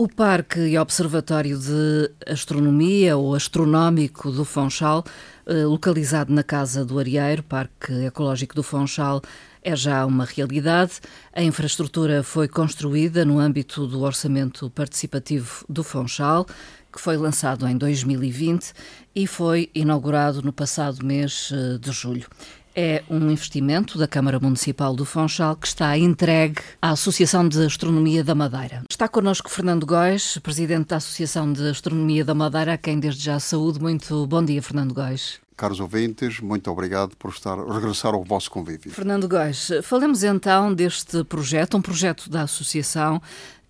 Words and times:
O 0.00 0.08
Parque 0.08 0.60
e 0.60 0.78
Observatório 0.78 1.58
de 1.58 2.10
Astronomia 2.26 3.18
ou 3.18 3.34
Astronómico 3.34 4.30
do 4.30 4.46
Fonchal, 4.46 5.04
eh, 5.44 5.66
localizado 5.66 6.32
na 6.32 6.42
Casa 6.42 6.86
do 6.86 6.98
Arieiro, 6.98 7.42
Parque 7.42 7.92
Ecológico 8.06 8.54
do 8.54 8.62
Fonchal, 8.62 9.20
é 9.62 9.76
já 9.76 10.06
uma 10.06 10.24
realidade. 10.24 10.92
A 11.34 11.42
infraestrutura 11.42 12.22
foi 12.22 12.48
construída 12.48 13.26
no 13.26 13.38
âmbito 13.38 13.86
do 13.86 14.00
Orçamento 14.00 14.70
Participativo 14.70 15.66
do 15.68 15.84
Fonchal, 15.84 16.46
que 16.90 16.98
foi 16.98 17.18
lançado 17.18 17.68
em 17.68 17.76
2020 17.76 18.72
e 19.14 19.26
foi 19.26 19.70
inaugurado 19.74 20.40
no 20.40 20.50
passado 20.50 21.04
mês 21.04 21.52
eh, 21.52 21.76
de 21.76 21.92
julho. 21.92 22.26
É 22.74 23.02
um 23.10 23.30
investimento 23.30 23.98
da 23.98 24.06
Câmara 24.06 24.38
Municipal 24.38 24.94
do 24.94 25.04
Funchal 25.04 25.56
que 25.56 25.66
está 25.66 25.98
entregue 25.98 26.60
à 26.80 26.90
Associação 26.90 27.48
de 27.48 27.64
Astronomia 27.64 28.22
da 28.22 28.34
Madeira. 28.34 28.82
Está 28.88 29.08
connosco 29.08 29.50
Fernando 29.50 29.84
Góis, 29.84 30.38
presidente 30.38 30.88
da 30.88 30.96
Associação 30.96 31.52
de 31.52 31.68
Astronomia 31.68 32.24
da 32.24 32.34
Madeira, 32.34 32.74
a 32.74 32.78
quem 32.78 33.00
desde 33.00 33.24
já 33.24 33.40
saúde. 33.40 33.80
Muito 33.80 34.26
bom 34.26 34.44
dia, 34.44 34.62
Fernando 34.62 34.94
Góis. 34.94 35.40
Caros 35.56 35.80
ouvintes, 35.80 36.40
muito 36.40 36.70
obrigado 36.70 37.16
por 37.16 37.30
estar, 37.30 37.58
regressar 37.58 38.14
ao 38.14 38.24
vosso 38.24 38.50
convívio. 38.50 38.92
Fernando 38.92 39.28
Góis, 39.28 39.70
falemos 39.82 40.22
então 40.22 40.72
deste 40.72 41.24
projeto, 41.24 41.76
um 41.76 41.82
projeto 41.82 42.30
da 42.30 42.42
Associação 42.42 43.20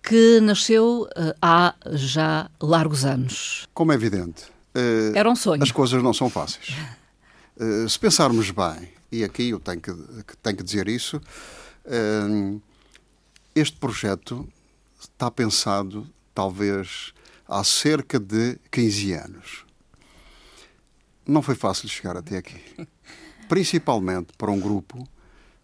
que 0.01 0.39
nasceu 0.39 1.07
uh, 1.17 1.33
há 1.41 1.73
já 1.91 2.49
largos 2.61 3.03
anos. 3.03 3.67
Como 3.73 3.91
é 3.91 3.95
evidente, 3.95 4.43
uh, 4.75 5.15
era 5.15 5.29
um 5.29 5.35
sonho. 5.35 5.61
As 5.61 5.71
coisas 5.71 6.01
não 6.01 6.13
são 6.13 6.29
fáceis. 6.29 6.75
Uh, 7.61 7.87
se 7.87 7.99
pensarmos 7.99 8.49
bem, 8.49 8.89
e 9.11 9.23
aqui 9.23 9.49
eu 9.49 9.59
tenho 9.59 9.79
que, 9.79 9.93
tenho 10.41 10.57
que 10.57 10.63
dizer 10.63 10.87
isso, 10.87 11.21
este 13.53 13.77
projeto 13.77 14.47
está 14.99 15.29
pensado 15.29 16.07
talvez 16.33 17.13
há 17.47 17.63
cerca 17.63 18.19
de 18.19 18.57
15 18.71 19.13
anos. 19.13 19.65
Não 21.27 21.41
foi 21.41 21.53
fácil 21.53 21.87
chegar 21.87 22.17
até 22.17 22.37
aqui. 22.37 22.59
Principalmente 23.47 24.33
para 24.37 24.49
um 24.49 24.59
grupo 24.59 25.07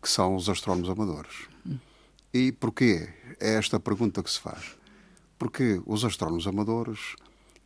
que 0.01 0.09
são 0.09 0.35
os 0.35 0.49
astrónomos 0.49 0.89
amadores. 0.89 1.47
E 2.33 2.51
porquê? 2.51 3.09
É 3.39 3.55
esta 3.55 3.79
pergunta 3.79 4.21
que 4.21 4.29
se 4.29 4.39
faz. 4.39 4.75
Porque 5.39 5.81
os 5.85 6.03
astrónomos 6.03 6.45
amadores, 6.45 7.15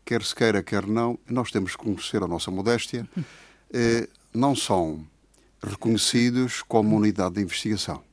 quer 0.06 0.24
se 0.24 0.36
queira, 0.36 0.62
quer 0.62 0.86
não, 0.86 1.18
nós 1.28 1.52
temos 1.52 1.76
que 1.76 1.84
conhecer 1.84 2.24
a 2.24 2.28
nossa 2.28 2.52
modéstia, 2.52 3.10
eh, 3.74 4.08
não 4.34 4.56
são 4.56 5.06
reconhecidos 5.64 6.62
como 6.62 6.96
unidade 6.96 7.36
de 7.36 7.42
investigação. 7.42 8.04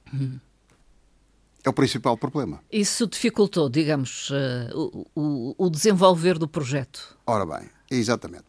É 1.65 1.69
o 1.69 1.73
principal 1.73 2.17
problema. 2.17 2.63
Isso 2.71 3.07
dificultou, 3.07 3.69
digamos, 3.69 4.31
eh, 4.33 4.71
o, 5.15 5.55
o, 5.59 5.71
desenvolver 5.71 6.39
do 6.39 6.49
projeto? 6.49 7.17
Ora 7.27 7.45
bem, 7.45 7.69
exatamente. 7.91 8.45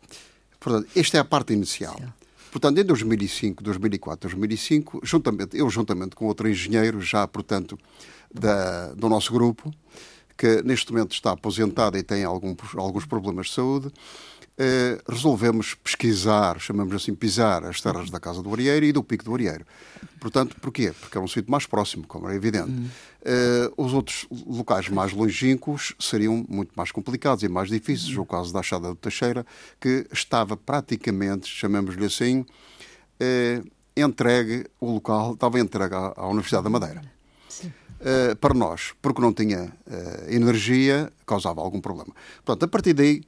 Portanto, 0.59 0.87
esta 0.95 1.17
é 1.17 1.19
a 1.19 1.25
parte 1.25 1.53
inicial. 1.53 1.97
Sim. 1.97 2.07
Portanto, 2.51 2.79
em 2.79 2.83
2005, 2.83 3.63
2004, 3.63 4.29
2005, 4.29 5.01
juntamente, 5.03 5.57
eu 5.57 5.69
juntamente 5.69 6.15
com 6.15 6.25
outro 6.25 6.49
engenheiro, 6.49 7.01
já, 7.01 7.27
portanto, 7.27 7.77
da, 8.33 8.93
do 8.93 9.07
nosso 9.09 9.31
grupo, 9.31 9.71
que 10.37 10.61
neste 10.63 10.91
momento 10.91 11.11
está 11.11 11.31
aposentado 11.31 11.97
e 11.97 12.03
tem 12.03 12.23
algum, 12.23 12.55
alguns 12.75 13.05
problemas 13.05 13.47
de 13.47 13.53
saúde, 13.53 13.91
eh, 14.61 15.01
resolvemos 15.07 15.73
pesquisar, 15.73 16.59
chamamos 16.59 16.93
assim, 16.93 17.15
pisar 17.15 17.63
as 17.63 17.79
terras 17.79 18.09
da 18.09 18.19
Casa 18.19 18.43
do 18.43 18.53
Arieiro 18.53 18.85
e 18.85 18.91
do 18.91 19.01
Pico 19.01 19.23
do 19.23 19.33
Arieiro. 19.33 19.65
Portanto, 20.19 20.57
porquê? 20.59 20.91
Porque 20.99 21.17
é 21.17 21.21
um 21.21 21.29
sítio 21.29 21.49
mais 21.49 21.65
próximo, 21.65 22.05
como 22.05 22.29
é 22.29 22.35
evidente. 22.35 22.69
Uhum. 22.69 22.89
Eh, 23.23 23.71
os 23.77 23.93
outros 23.93 24.27
locais 24.45 24.89
mais 24.89 25.13
longínquos 25.13 25.95
seriam 25.97 26.45
muito 26.49 26.73
mais 26.75 26.91
complicados 26.91 27.41
e 27.41 27.47
mais 27.47 27.69
difíceis. 27.69 28.13
Uhum. 28.17 28.23
O 28.23 28.25
caso 28.25 28.51
da 28.51 28.59
Achada 28.59 28.89
do 28.89 28.95
Teixeira, 28.95 29.45
que 29.79 30.05
estava 30.11 30.57
praticamente, 30.57 31.47
chamamos-lhe 31.47 32.05
assim, 32.05 32.45
eh, 33.17 33.63
entregue, 33.95 34.65
o 34.77 34.91
local 34.91 35.35
estava 35.35 35.57
entregue 35.57 35.95
à, 35.95 36.13
à 36.17 36.27
Universidade 36.27 36.65
da 36.65 36.69
Madeira. 36.69 37.01
Uh, 37.99 38.33
para 38.37 38.53
nós, 38.53 38.93
porque 39.01 39.21
não 39.21 39.33
tinha 39.33 39.65
uh, 39.65 40.33
energia, 40.33 41.11
causava 41.25 41.59
algum 41.59 41.81
problema. 41.81 42.15
Portanto, 42.45 42.63
a 42.63 42.67
partir 42.69 42.93
daí 42.93 43.21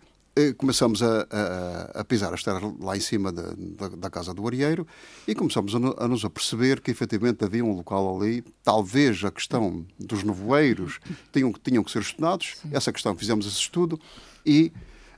começamos 0.57 1.03
a, 1.03 1.27
a, 1.29 1.99
a, 2.01 2.05
pisar 2.05 2.33
as 2.33 2.43
terras 2.43 2.63
lá 2.79 2.95
em 2.95 2.99
cima 2.99 3.31
de, 3.31 3.41
da, 3.75 3.89
da, 3.89 4.09
casa 4.09 4.33
do 4.33 4.47
Arieiro 4.47 4.87
e 5.27 5.35
começamos 5.35 5.75
a, 5.75 6.05
a, 6.05 6.07
nos 6.07 6.23
aperceber 6.23 6.81
que 6.81 6.89
efetivamente 6.89 7.43
havia 7.43 7.63
um 7.63 7.75
local 7.75 8.15
ali, 8.15 8.43
talvez 8.63 9.23
a 9.25 9.31
questão 9.31 9.85
dos 9.99 10.23
nevoeiros 10.23 10.99
tinham, 11.33 11.51
tinham 11.51 11.83
que 11.83 11.91
ser 11.91 12.01
estudados, 12.01 12.55
Sim. 12.61 12.69
essa 12.71 12.91
questão 12.91 13.15
fizemos 13.15 13.45
esse 13.45 13.57
estudo 13.57 13.99
e 14.45 14.71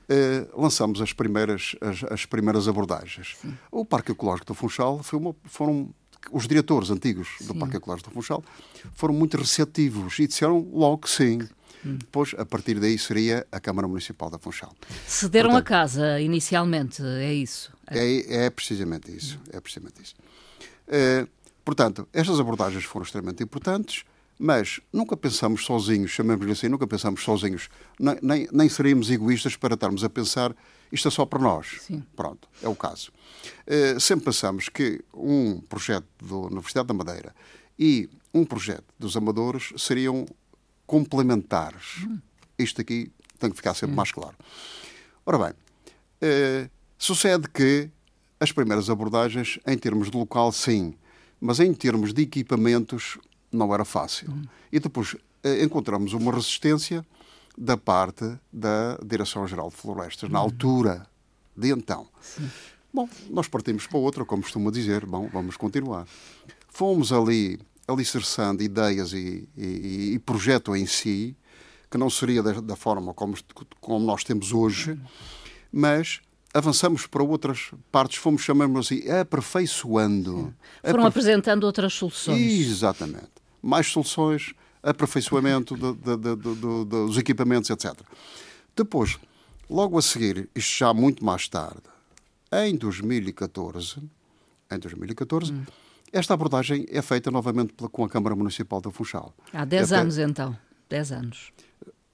eh, 0.08 0.46
lançamos 0.54 1.00
as 1.00 1.12
primeiras, 1.12 1.74
as, 1.80 2.04
as 2.04 2.26
primeiras 2.26 2.68
abordagens. 2.68 3.36
Sim. 3.40 3.56
O 3.70 3.84
Parque 3.84 4.12
Ecológico 4.12 4.46
do 4.48 4.54
Funchal 4.54 5.02
foi 5.02 5.18
uma, 5.18 5.34
foram 5.44 5.88
os 6.30 6.46
diretores 6.46 6.90
antigos 6.90 7.28
do 7.40 7.52
sim. 7.52 7.58
Parque 7.58 7.76
Ecológico 7.76 8.10
do 8.10 8.14
Funchal 8.14 8.42
foram 8.94 9.14
muito 9.14 9.36
receptivos 9.36 10.18
e 10.18 10.26
disseram 10.26 10.68
logo 10.72 10.98
que 10.98 11.10
sim. 11.10 11.38
Depois, 11.84 12.34
a 12.38 12.44
partir 12.44 12.80
daí, 12.80 12.98
seria 12.98 13.46
a 13.52 13.60
Câmara 13.60 13.86
Municipal 13.86 14.30
da 14.30 14.38
Funchal. 14.38 14.74
Cederam 15.06 15.50
Portanto, 15.50 15.66
a 15.66 15.68
casa 15.68 16.20
inicialmente, 16.20 17.02
é 17.02 17.32
isso? 17.32 17.72
É, 17.86 18.46
é 18.46 18.50
precisamente 18.50 19.14
isso. 19.14 19.38
É 19.52 19.60
precisamente 19.60 20.02
isso. 20.02 20.14
É, 20.88 21.26
portanto, 21.64 22.08
estas 22.12 22.40
abordagens 22.40 22.84
foram 22.84 23.04
extremamente 23.04 23.42
importantes, 23.42 24.04
mas 24.38 24.80
nunca 24.92 25.16
pensamos 25.16 25.64
sozinhos, 25.64 26.10
chamamos-lhe 26.10 26.52
assim, 26.52 26.68
nunca 26.68 26.86
pensamos 26.86 27.22
sozinhos, 27.22 27.68
nem, 27.98 28.18
nem, 28.20 28.48
nem 28.52 28.68
seríamos 28.68 29.10
egoístas 29.10 29.56
para 29.56 29.74
estarmos 29.74 30.02
a 30.02 30.10
pensar 30.10 30.54
isto 30.94 31.08
é 31.08 31.10
só 31.10 31.26
para 31.26 31.40
nós. 31.40 31.78
Sim. 31.80 32.04
Pronto, 32.14 32.48
é 32.62 32.68
o 32.68 32.74
caso. 32.74 33.10
É, 33.66 33.98
sempre 33.98 34.26
pensamos 34.26 34.68
que 34.68 35.00
um 35.12 35.60
projeto 35.60 36.06
da 36.22 36.36
Universidade 36.36 36.86
da 36.86 36.94
Madeira 36.94 37.34
e 37.76 38.08
um 38.32 38.44
projeto 38.44 38.84
dos 38.96 39.16
amadores 39.16 39.72
seriam 39.76 40.24
complementares. 40.86 42.06
Isto 42.58 42.80
aqui 42.80 43.10
tem 43.38 43.50
que 43.50 43.56
ficar 43.56 43.74
sempre 43.74 43.94
mais 43.94 44.12
claro. 44.12 44.36
Ora 45.26 45.38
bem, 45.38 45.52
eh, 46.20 46.68
sucede 46.98 47.48
que 47.48 47.90
as 48.38 48.52
primeiras 48.52 48.90
abordagens, 48.90 49.58
em 49.66 49.76
termos 49.76 50.10
de 50.10 50.16
local, 50.16 50.52
sim, 50.52 50.94
mas 51.40 51.60
em 51.60 51.72
termos 51.72 52.12
de 52.12 52.22
equipamentos, 52.22 53.18
não 53.50 53.72
era 53.72 53.84
fácil. 53.84 54.28
E 54.70 54.78
depois 54.78 55.16
eh, 55.42 55.62
encontramos 55.62 56.12
uma 56.12 56.32
resistência 56.32 57.04
da 57.56 57.76
parte 57.76 58.36
da 58.52 58.98
Direção-Geral 59.04 59.70
de 59.70 59.76
Florestas, 59.76 60.28
na 60.28 60.38
altura 60.38 61.06
de 61.56 61.70
então. 61.70 62.06
Sim. 62.20 62.50
Bom, 62.92 63.08
nós 63.30 63.48
partimos 63.48 63.86
para 63.86 63.98
outra, 63.98 64.24
como 64.24 64.42
costumo 64.42 64.70
dizer, 64.70 65.04
bom, 65.06 65.28
vamos 65.32 65.56
continuar. 65.56 66.06
Fomos 66.68 67.12
ali 67.12 67.58
alicerçando 67.86 68.62
ideias 68.62 69.12
e, 69.12 69.48
e, 69.56 70.12
e, 70.14 70.18
projeto 70.18 70.74
em 70.74 70.86
si, 70.86 71.36
que 71.90 71.98
não 71.98 72.08
seria 72.08 72.42
da, 72.42 72.52
da, 72.60 72.76
forma 72.76 73.12
como, 73.12 73.34
como 73.80 74.04
nós 74.04 74.24
temos 74.24 74.52
hoje, 74.52 74.98
mas 75.70 76.20
avançamos 76.52 77.06
para 77.06 77.22
outras 77.22 77.70
partes, 77.92 78.18
fomos, 78.18 78.42
chamamos 78.42 78.86
assim, 78.86 79.08
aperfeiçoando. 79.10 80.54
Foram 80.82 81.00
aperfe... 81.00 81.06
apresentando 81.06 81.64
outras 81.64 81.92
soluções. 81.92 82.40
Exatamente. 82.40 83.30
Mais 83.62 83.86
soluções, 83.86 84.54
aperfeiçoamento 84.82 85.76
de, 85.76 85.92
de, 85.94 86.36
de, 86.36 86.84
dos 86.84 87.18
equipamentos, 87.18 87.68
etc. 87.70 87.92
Depois, 88.74 89.18
logo 89.68 89.98
a 89.98 90.02
seguir, 90.02 90.48
isto 90.54 90.78
já 90.78 90.94
muito 90.94 91.24
mais 91.24 91.48
tarde, 91.48 91.82
em 92.52 92.76
2014, 92.76 93.98
em 94.70 94.78
2014, 94.78 95.52
hum 95.52 95.64
esta 96.12 96.34
abordagem 96.34 96.86
é 96.88 97.02
feita 97.02 97.30
novamente 97.30 97.74
com 97.74 98.04
a 98.04 98.08
Câmara 98.08 98.36
Municipal 98.36 98.80
da 98.80 98.90
Funchal. 98.90 99.34
Há 99.52 99.64
10 99.64 99.92
Até... 99.92 100.00
anos, 100.00 100.18
então. 100.18 100.56
10 100.88 101.12
anos. 101.12 101.52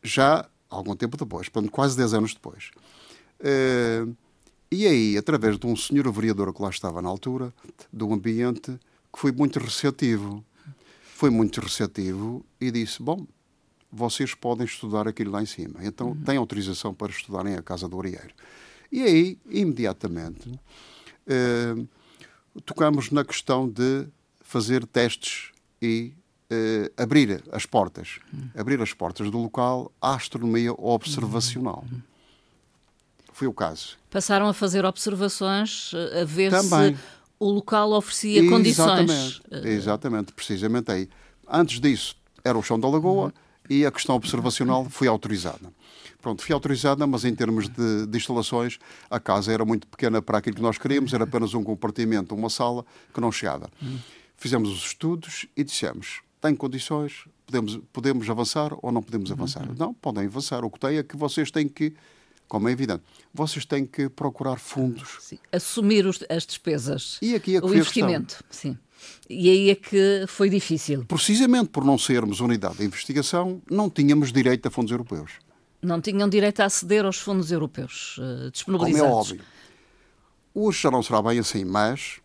Já 0.03 0.49
algum 0.69 0.95
tempo 0.97 1.17
depois, 1.17 1.49
portanto, 1.49 1.71
quase 1.71 1.97
10 1.97 2.15
anos 2.15 2.35
depois. 2.35 2.71
Uh, 3.41 4.15
e 4.71 4.87
aí, 4.87 5.19
através 5.19 5.59
de 5.59 5.67
um 5.67 5.75
senhor 5.75 6.11
vereador 6.13 6.55
que 6.55 6.63
lá 6.63 6.71
estava 6.71 7.03
na 7.03 7.09
altura, 7.09 7.53
do 7.93 8.13
ambiente, 8.13 8.79
que 9.13 9.19
foi 9.19 9.33
muito 9.33 9.59
receptivo. 9.59 10.45
Foi 11.15 11.29
muito 11.29 11.61
receptivo 11.61 12.47
e 12.61 12.71
disse: 12.71 13.03
Bom, 13.03 13.27
vocês 13.91 14.35
podem 14.35 14.65
estudar 14.65 15.09
aquilo 15.09 15.33
lá 15.33 15.43
em 15.43 15.47
cima. 15.47 15.81
Então, 15.83 16.09
uhum. 16.11 16.23
têm 16.23 16.37
autorização 16.37 16.95
para 16.95 17.11
estudarem 17.11 17.57
a 17.57 17.63
Casa 17.63 17.89
do 17.89 17.99
Arieiro. 17.99 18.33
E 18.93 19.03
aí, 19.03 19.39
imediatamente, 19.49 20.49
uh, 20.49 21.89
tocamos 22.65 23.11
na 23.11 23.25
questão 23.25 23.69
de 23.69 24.07
fazer 24.41 24.85
testes 24.87 25.51
e 25.81 26.13
uh, 26.51 27.03
abrir 27.03 27.43
as 27.53 27.65
portas, 27.67 28.19
abrir 28.57 28.81
as 28.83 28.93
portas 28.93 29.31
do 29.31 29.39
local 29.39 29.93
à 30.01 30.15
astronomia 30.15 30.73
observacional. 30.73 31.85
Foi 33.33 33.47
o 33.47 33.53
caso. 33.55 33.97
Passaram 34.11 34.49
a 34.49 34.53
fazer 34.53 34.85
observações, 34.85 35.93
eh, 35.95 36.21
a 36.21 36.25
ver 36.27 36.51
Também. 36.51 36.95
se 36.95 37.01
o 37.39 37.51
local 37.51 37.93
oferecia 37.93 38.41
Exatamente. 38.43 39.41
condições. 39.41 39.43
Exatamente, 39.65 40.33
precisamente 40.35 40.91
aí. 40.93 41.09
Antes 41.49 41.81
disso 41.81 42.17
era 42.45 42.59
o 42.59 42.63
chão 42.63 42.79
da 42.79 42.87
lagoa, 42.87 43.33
e 43.71 43.87
a 43.87 43.93
questão 43.93 44.17
observacional 44.17 44.85
foi 44.91 45.07
autorizada. 45.07 45.73
Pronto, 46.21 46.43
foi 46.45 46.53
autorizada, 46.53 47.07
mas 47.07 47.25
em 47.25 47.35
termos 47.35 47.69
de, 47.69 48.07
de, 48.07 48.19
instalações, 48.19 48.79
a 49.09 49.21
casa 49.21 49.53
era 49.53 49.65
muito 49.65 49.87
pequena 49.87 50.21
para 50.21 50.39
aquilo 50.39 50.57
que 50.57 50.63
nós 50.63 50.77
queríamos, 50.77 51.15
era 51.15 51.25
apenas 51.25 51.55
um 51.55 51.63
compartimento, 51.63 52.35
uma 52.35 52.51
sala 52.51 52.85
que 53.15 53.21
não 53.21 53.31
chegava. 53.31 53.71
Fizemos 54.37 54.71
os 54.71 54.85
estudos 54.85 55.47
e 55.57 55.63
dissemos: 55.63 56.21
tem 56.41 56.55
condições, 56.55 57.25
podemos, 57.47 57.79
podemos 57.93 58.29
avançar 58.29 58.73
ou 58.83 58.91
não 58.91 59.03
podemos 59.03 59.31
avançar? 59.31 59.69
Uhum. 59.69 59.77
Não, 59.79 59.95
podem 59.95 60.27
avançar. 60.27 60.65
O 60.65 60.71
que 60.71 60.81
tem 60.81 60.99
é 60.99 61.03
que 61.03 61.17
vocês 61.17 61.51
têm 61.51 61.69
que, 61.69 61.95
como 62.49 62.69
é 62.69 62.73
evidente, 62.73 63.03
vocês 63.33 63.65
têm 63.65 63.87
que 63.87 64.09
procurar 64.09 64.59
fundos. 64.59 65.19
Sim. 65.21 65.39
Assumir 65.53 66.07
os, 66.07 66.23
as 66.29 66.45
despesas. 66.45 67.19
E 67.23 67.35
aqui 67.35 67.57
é 67.57 67.61
que 67.61 67.67
o 67.67 67.75
investimento. 67.75 68.43
Sim. 68.51 68.77
E 69.29 69.49
aí 69.49 69.71
é 69.71 69.75
que 69.75 70.25
foi 70.27 70.49
difícil. 70.49 71.05
Precisamente 71.07 71.71
por 71.71 71.85
não 71.85 71.97
sermos 71.97 72.41
unidade 72.41 72.79
de 72.79 72.85
investigação, 72.85 73.63
não 73.71 73.89
tínhamos 73.89 74.33
direito 74.33 74.67
a 74.67 74.71
fundos 74.71 74.91
europeus. 74.91 75.33
Não 75.83 76.01
tinham 76.01 76.29
direito 76.29 76.61
a 76.61 76.67
aceder 76.67 77.05
aos 77.05 77.19
fundos 77.19 77.51
europeus 77.51 78.19
uh, 78.19 78.51
disponibilizados. 78.51 79.09
Como 79.09 79.13
é 79.13 79.21
óbvio. 79.21 79.45
Hoje 80.55 80.83
já 80.83 80.91
não 80.91 81.03
será 81.03 81.23
bem 81.23 81.39
assim, 81.39 81.65
mas 81.65 82.21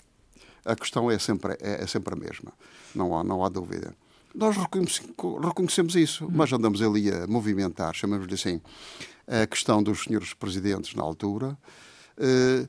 a 0.65 0.75
questão 0.75 1.09
é 1.09 1.19
sempre, 1.19 1.53
é, 1.61 1.83
é 1.83 1.87
sempre 1.87 2.13
a 2.13 2.17
mesma. 2.17 2.51
Não 2.93 3.17
há, 3.17 3.23
não 3.23 3.45
há 3.45 3.49
dúvida. 3.49 3.95
Nós 4.33 4.57
reconhecemos 4.57 5.95
isso, 5.95 6.27
mas 6.29 6.51
andamos 6.51 6.81
ali 6.81 7.09
a 7.09 7.25
movimentar, 7.25 7.93
chamamos-lhe 7.95 8.33
assim, 8.33 8.59
a 9.25 9.47
questão 9.47 9.81
dos 9.81 10.03
senhores 10.03 10.33
presidentes 10.33 10.93
na 10.93 11.03
altura, 11.03 11.57
uh, 12.17 12.67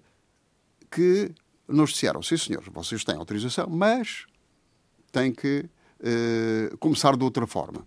que 0.90 1.32
nos 1.68 1.90
disseram, 1.90 2.22
sim 2.22 2.36
senhores, 2.36 2.68
vocês 2.72 3.04
têm 3.04 3.16
autorização, 3.16 3.68
mas 3.68 4.26
têm 5.10 5.32
que 5.32 5.64
uh, 6.00 6.76
começar 6.78 7.16
de 7.16 7.24
outra 7.24 7.46
forma. 7.46 7.86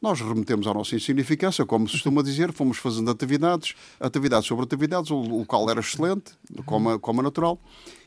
Nós 0.00 0.20
remetemos 0.20 0.66
à 0.66 0.74
nossa 0.74 0.96
insignificância, 0.96 1.64
como 1.64 1.86
se 1.86 1.92
costuma 1.92 2.22
dizer, 2.22 2.52
fomos 2.52 2.78
fazendo 2.78 3.08
atividades, 3.08 3.76
atividades 4.00 4.48
sobre 4.48 4.64
atividades, 4.64 5.12
o 5.12 5.20
local 5.20 5.70
era 5.70 5.78
excelente, 5.78 6.32
como, 6.66 6.98
como 6.98 7.20
é 7.20 7.24
natural. 7.24 7.60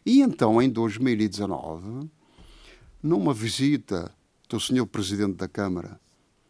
E 0.05 0.21
então, 0.21 0.61
em 0.61 0.69
2019, 0.69 2.09
numa 3.01 3.33
visita 3.33 4.11
do 4.49 4.59
senhor 4.59 4.85
Presidente 4.87 5.35
da 5.35 5.47
Câmara, 5.47 5.97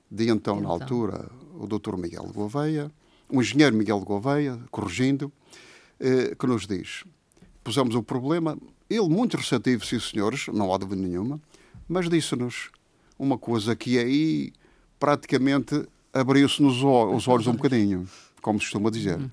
de 0.10 0.30
então, 0.30 0.58
então. 0.58 0.62
na 0.62 0.70
altura, 0.70 1.30
o 1.54 1.68
Dr. 1.68 1.96
Miguel 1.96 2.32
Gouveia, 2.34 2.92
o 3.30 3.40
engenheiro 3.40 3.76
Miguel 3.76 4.00
Gouveia, 4.00 4.60
corrigindo, 4.72 5.32
eh, 6.00 6.36
que 6.38 6.48
nos 6.48 6.66
diz: 6.66 7.04
pusemos 7.65 7.95
o 7.95 8.03
problema, 8.03 8.56
ele 8.88 9.09
muito 9.09 9.35
receptivo, 9.35 9.83
sim 9.83 10.00
senhores, 10.00 10.45
não 10.50 10.71
há 10.71 10.77
dúvida 10.77 11.01
nenhuma, 11.01 11.41
mas 11.89 12.07
disse-nos 12.07 12.69
uma 13.17 13.39
coisa 13.39 13.75
que 13.75 13.97
aí 13.97 14.53
praticamente 15.00 15.83
abriu-se-nos 16.13 16.83
os 16.83 17.27
olhos 17.27 17.47
um 17.47 17.53
bocadinho, 17.53 18.07
como 18.39 18.59
se 18.59 18.65
costuma 18.65 18.91
dizer. 18.91 19.17
Uhum. 19.17 19.29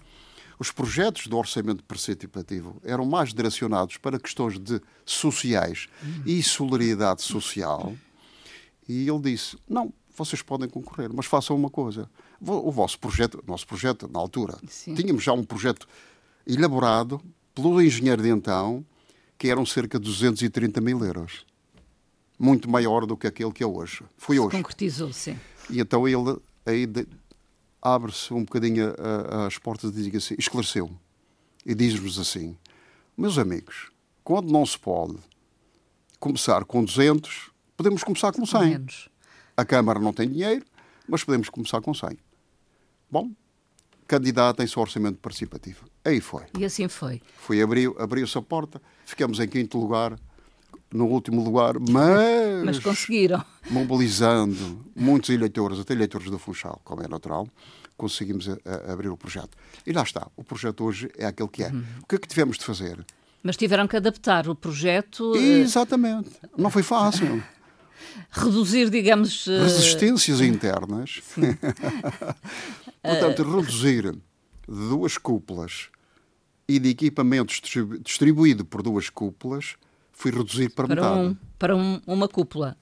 Os 0.58 0.72
projetos 0.72 1.26
do 1.26 1.36
orçamento 1.36 1.84
participativo 1.84 2.80
eram 2.82 3.04
mais 3.04 3.34
direcionados 3.34 3.98
para 3.98 4.18
questões 4.18 4.58
de 4.58 4.80
sociais 5.04 5.88
uhum. 6.02 6.22
e 6.24 6.42
solidariedade 6.42 7.20
social. 7.20 7.92
E 8.88 9.08
ele 9.08 9.20
disse: 9.20 9.58
Não, 9.68 9.92
vocês 10.16 10.40
podem 10.40 10.68
concorrer, 10.68 11.10
mas 11.12 11.26
façam 11.26 11.54
uma 11.54 11.68
coisa. 11.68 12.08
O 12.40 12.70
vosso 12.70 12.98
projeto, 12.98 13.44
nosso 13.46 13.66
projeto, 13.66 14.08
na 14.10 14.18
altura, 14.18 14.58
Sim. 14.68 14.94
tínhamos 14.94 15.22
já 15.22 15.32
um 15.32 15.44
projeto 15.44 15.86
elaborado 16.46 17.20
pelo 17.54 17.80
engenheiro 17.80 18.22
de 18.22 18.28
então, 18.28 18.84
que 19.38 19.48
eram 19.48 19.66
cerca 19.66 19.98
de 19.98 20.04
230 20.04 20.80
mil 20.80 21.04
euros. 21.04 21.44
Muito 22.38 22.68
maior 22.68 23.06
do 23.06 23.16
que 23.16 23.26
aquele 23.26 23.52
que 23.52 23.62
é 23.62 23.66
hoje. 23.66 24.02
Foi 24.16 24.38
hoje. 24.38 24.56
Concretizou, 24.56 25.12
sim. 25.12 25.38
E 25.70 25.80
então 25.80 26.08
ele 26.08 26.40
aí 26.66 26.88
abre-se 27.80 28.32
um 28.32 28.44
bocadinho 28.44 28.94
as 29.46 29.58
portas 29.58 29.90
e 29.90 30.10
diz 30.10 30.24
assim, 30.24 30.34
esclareceu 30.38 30.90
e 31.64 31.74
diz-nos 31.74 32.18
assim: 32.18 32.56
Meus 33.16 33.38
amigos, 33.38 33.90
quando 34.24 34.50
não 34.50 34.64
se 34.64 34.78
pode 34.78 35.18
começar 36.18 36.64
com 36.64 36.84
200, 36.84 37.50
podemos 37.76 38.02
começar 38.02 38.32
com 38.32 38.46
100. 38.46 38.60
Menos. 38.60 39.08
A 39.56 39.64
Câmara 39.64 39.98
não 39.98 40.12
tem 40.12 40.28
dinheiro, 40.28 40.64
mas 41.08 41.24
podemos 41.24 41.48
começar 41.48 41.80
com 41.80 41.92
100. 41.92 42.16
Bom, 43.10 43.30
candidatem-se 44.06 44.76
ao 44.78 44.82
orçamento 44.82 45.18
participativo. 45.18 45.84
Aí 46.04 46.20
foi. 46.20 46.44
E 46.58 46.64
assim 46.64 46.88
foi. 46.88 47.20
Foi, 47.38 47.62
abriu, 47.62 47.94
abriu-se 47.98 48.36
a 48.36 48.42
porta, 48.42 48.80
ficamos 49.04 49.38
em 49.38 49.46
quinto 49.48 49.78
lugar 49.78 50.18
no 50.92 51.06
último 51.06 51.42
lugar, 51.42 51.78
mas. 51.78 52.64
mas 52.64 52.78
conseguiram. 52.78 53.44
Mobilizando 53.70 54.84
muitos 54.94 55.30
eleitores, 55.30 55.78
até 55.78 55.94
eleitores 55.94 56.30
do 56.30 56.38
Funchal, 56.38 56.80
como 56.84 57.02
é 57.02 57.08
natural, 57.08 57.48
conseguimos 57.96 58.48
a, 58.48 58.58
a 58.64 58.92
abrir 58.92 59.08
o 59.08 59.16
projeto. 59.16 59.56
E 59.86 59.92
lá 59.92 60.02
está. 60.02 60.26
O 60.36 60.44
projeto 60.44 60.84
hoje 60.84 61.10
é 61.16 61.26
aquele 61.26 61.48
que 61.48 61.62
é. 61.64 61.68
Uhum. 61.68 61.84
O 62.02 62.06
que 62.06 62.16
é 62.16 62.18
que 62.18 62.28
tivemos 62.28 62.58
de 62.58 62.64
fazer? 62.64 63.04
Mas 63.42 63.56
tiveram 63.56 63.88
que 63.88 63.96
adaptar 63.96 64.48
o 64.48 64.54
projeto. 64.54 65.34
Eh, 65.36 65.60
Exatamente. 65.60 66.30
Não 66.56 66.70
foi 66.70 66.82
fácil. 66.82 67.42
Reduzir, 68.30 68.90
digamos. 68.90 69.46
Eh, 69.48 69.62
Resistências 69.62 70.40
internas. 70.40 71.20
Portanto, 73.02 73.42
reduzir 73.42 74.14
duas 74.66 75.18
cúpulas 75.18 75.88
e 76.68 76.78
de 76.78 76.90
equipamentos 76.90 77.60
distribuído 78.02 78.64
por 78.64 78.82
duas 78.82 79.10
cúpulas 79.10 79.76
fui 80.12 80.30
reduzir 80.30 80.70
para, 80.70 80.86
para 80.86 80.94
metade. 80.94 81.20
Um, 81.20 81.36
para 81.58 81.76
um, 81.76 82.00
uma 82.06 82.28
cúpula. 82.28 82.76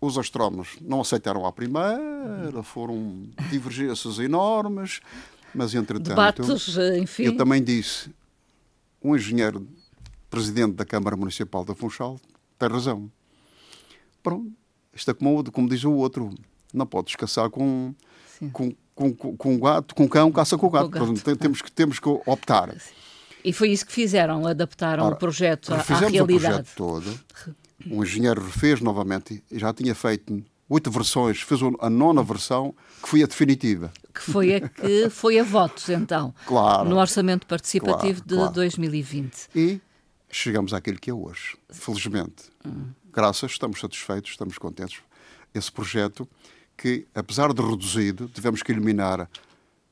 Os 0.00 0.18
astrónomos 0.18 0.76
não 0.80 1.00
aceitaram 1.00 1.46
à 1.46 1.52
primeira, 1.52 2.62
foram 2.62 3.28
divergências 3.50 4.18
enormes, 4.18 5.00
mas 5.54 5.74
entretanto. 5.74 6.08
Debates, 6.08 6.76
enfim. 7.00 7.24
Eu 7.24 7.36
também 7.36 7.62
disse: 7.62 8.10
um 9.02 9.16
engenheiro 9.16 9.66
presidente 10.28 10.74
da 10.74 10.84
Câmara 10.84 11.16
Municipal 11.16 11.64
da 11.64 11.74
Funchal 11.74 12.20
tem 12.58 12.68
razão. 12.68 13.10
Pronto, 14.22 14.52
isto 14.92 15.10
é 15.10 15.14
como, 15.14 15.50
como 15.50 15.68
diz 15.68 15.84
o 15.84 15.92
outro: 15.92 16.30
não 16.72 16.86
podes 16.86 17.16
caçar 17.16 17.48
com, 17.50 17.94
com, 18.52 18.74
com, 18.94 19.12
com, 19.12 19.58
gato, 19.58 19.94
com 19.94 20.08
cão, 20.08 20.30
caça 20.30 20.56
com 20.56 20.70
gato. 20.70 20.90
Com 20.90 21.14
gato. 21.14 21.36
temos, 21.36 21.60
que, 21.60 21.72
temos 21.72 21.98
que 21.98 22.08
optar. 22.08 22.74
E 23.44 23.52
foi 23.52 23.70
isso 23.70 23.84
que 23.84 23.92
fizeram, 23.92 24.46
adaptaram 24.46 25.04
Ora, 25.04 25.14
o 25.14 25.18
projeto 25.18 25.72
à, 25.74 25.76
à 25.76 25.82
realidade. 25.82 26.22
o 26.22 26.26
projeto 26.26 26.70
todo. 26.76 27.20
O 27.90 28.02
engenheiro 28.02 28.42
refez 28.42 28.80
novamente 28.80 29.42
e 29.50 29.58
já 29.58 29.72
tinha 29.74 29.94
feito 29.94 30.42
oito 30.68 30.90
versões, 30.90 31.40
fez 31.42 31.60
a 31.80 31.90
nona 31.90 32.22
versão, 32.22 32.74
que 33.02 33.08
foi 33.08 33.22
a 33.22 33.26
definitiva. 33.26 33.92
Que 34.14 34.20
foi 34.20 34.54
a 34.54 34.68
que 34.68 35.10
foi 35.10 35.38
a 35.38 35.42
votos, 35.42 35.88
então, 35.90 36.34
claro, 36.46 36.88
no 36.88 36.96
Orçamento 36.96 37.46
Participativo 37.46 38.22
claro, 38.22 38.28
de 38.28 38.34
claro. 38.34 38.52
2020. 38.54 39.48
E 39.54 39.80
chegamos 40.30 40.72
àquele 40.72 40.98
que 40.98 41.10
é 41.10 41.14
hoje, 41.14 41.56
felizmente. 41.70 42.44
Hum. 42.66 42.86
Graças, 43.12 43.52
estamos 43.52 43.78
satisfeitos, 43.78 44.30
estamos 44.30 44.56
contentes. 44.56 45.00
Esse 45.54 45.70
projeto 45.70 46.28
que, 46.76 47.06
apesar 47.14 47.52
de 47.52 47.62
reduzido, 47.62 48.28
tivemos 48.28 48.62
que 48.62 48.72
eliminar 48.72 49.28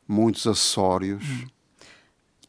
muitos 0.07 0.47
acessórios, 0.47 1.23
hum 1.23 1.47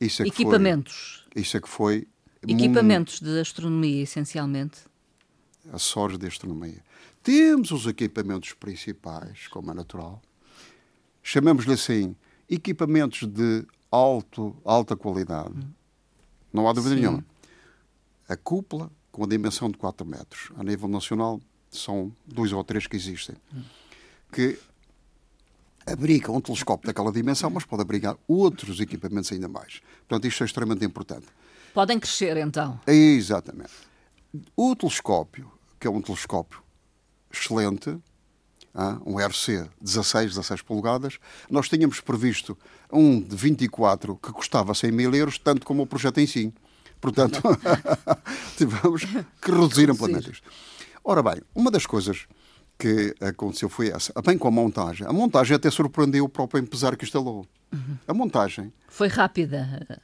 isso 0.04 0.22
é 0.22 0.28
Equipamentos. 0.28 1.26
Foi, 1.32 1.42
isso 1.42 1.58
é 1.58 1.62
que 1.62 1.70
foi. 1.70 2.08
Equipamentos 2.46 3.22
de 3.22 3.40
astronomia, 3.40 4.04
essencialmente. 4.04 4.82
Acessórios 5.72 6.20
de 6.20 6.28
astronomia. 6.28 6.84
Temos 7.22 7.72
os 7.72 7.88
equipamentos 7.88 8.52
principais, 8.52 9.48
como 9.48 9.72
é 9.72 9.74
natural. 9.74 10.22
Chamamos-lhe 11.22 11.72
assim, 11.72 12.16
equipamentos 12.50 13.26
de 13.26 13.66
alto, 13.90 14.56
alta 14.66 14.96
qualidade. 14.98 15.56
Não 16.52 16.68
há 16.68 16.74
dúvida 16.74 16.96
Sim. 16.96 17.02
nenhuma. 17.02 17.26
A 18.28 18.36
cúpula, 18.36 18.92
com 19.10 19.24
a 19.24 19.28
dimensão 19.28 19.72
de 19.72 19.78
4 19.78 20.06
metros. 20.06 20.52
A 20.58 20.64
nível 20.64 20.90
nacional, 20.90 21.40
são 21.72 22.12
dois 22.26 22.52
ou 22.52 22.62
três 22.62 22.88
que 22.88 22.98
existem. 22.98 23.38
Que 24.34 24.60
abriga 25.86 26.32
um 26.32 26.42
telescópio 26.42 26.88
daquela 26.88 27.12
dimensão, 27.12 27.50
mas 27.50 27.66
pode 27.66 27.82
abrigar 27.82 28.18
outros 28.28 28.80
equipamentos 28.80 29.32
ainda 29.32 29.48
mais. 29.48 29.82
Portanto, 30.08 30.28
isto 30.28 30.44
é 30.44 30.46
extremamente 30.46 30.86
importante. 30.86 31.28
Podem 31.74 32.00
crescer, 32.00 32.38
então. 32.38 32.80
Exatamente. 32.88 33.74
O 34.56 34.76
telescópio, 34.76 35.52
que 35.80 35.88
é 35.88 35.90
um 35.90 36.02
telescópio 36.02 36.62
excelente, 37.32 37.98
um 39.06 39.18
RC 39.20 39.70
16, 39.82 40.32
16 40.32 40.62
polegadas, 40.62 41.20
nós 41.50 41.70
tínhamos 41.70 42.00
previsto 42.00 42.58
um 42.92 43.20
de 43.20 43.36
24 43.36 44.16
que 44.18 44.32
custava 44.32 44.74
100 44.74 44.92
mil 44.92 45.14
euros, 45.14 45.38
tanto 45.38 45.66
como 45.66 45.84
o 45.84 45.88
projeto 45.88 46.20
em 46.20 46.28
si. 46.28 46.54
Portanto, 47.00 47.42
tivemos 48.58 49.04
que 49.42 49.52
reduzir 49.52 49.90
amplamente 49.90 50.32
isto. 50.32 50.50
Ora 51.04 51.22
bem, 51.22 51.42
uma 51.54 51.70
das 51.70 51.86
coisas 51.86 52.28
que 52.84 53.16
aconteceu 53.24 53.70
foi 53.70 53.90
essa. 53.90 54.14
Bem 54.22 54.38
com 54.38 54.50
a 54.50 54.52
montagem. 54.52 55.08
A 55.08 55.14
montagem 55.14 55.56
até 55.56 55.72
surpreendeu 55.72 56.26
o 56.26 56.30
próprio 56.30 56.62
empresário 56.62 56.98
que 56.98 57.06
instalou. 57.06 57.48
Uhum. 57.72 57.98
A 58.06 58.14
montagem. 58.14 58.74
Foi 58.90 59.08
rápida. 59.08 60.02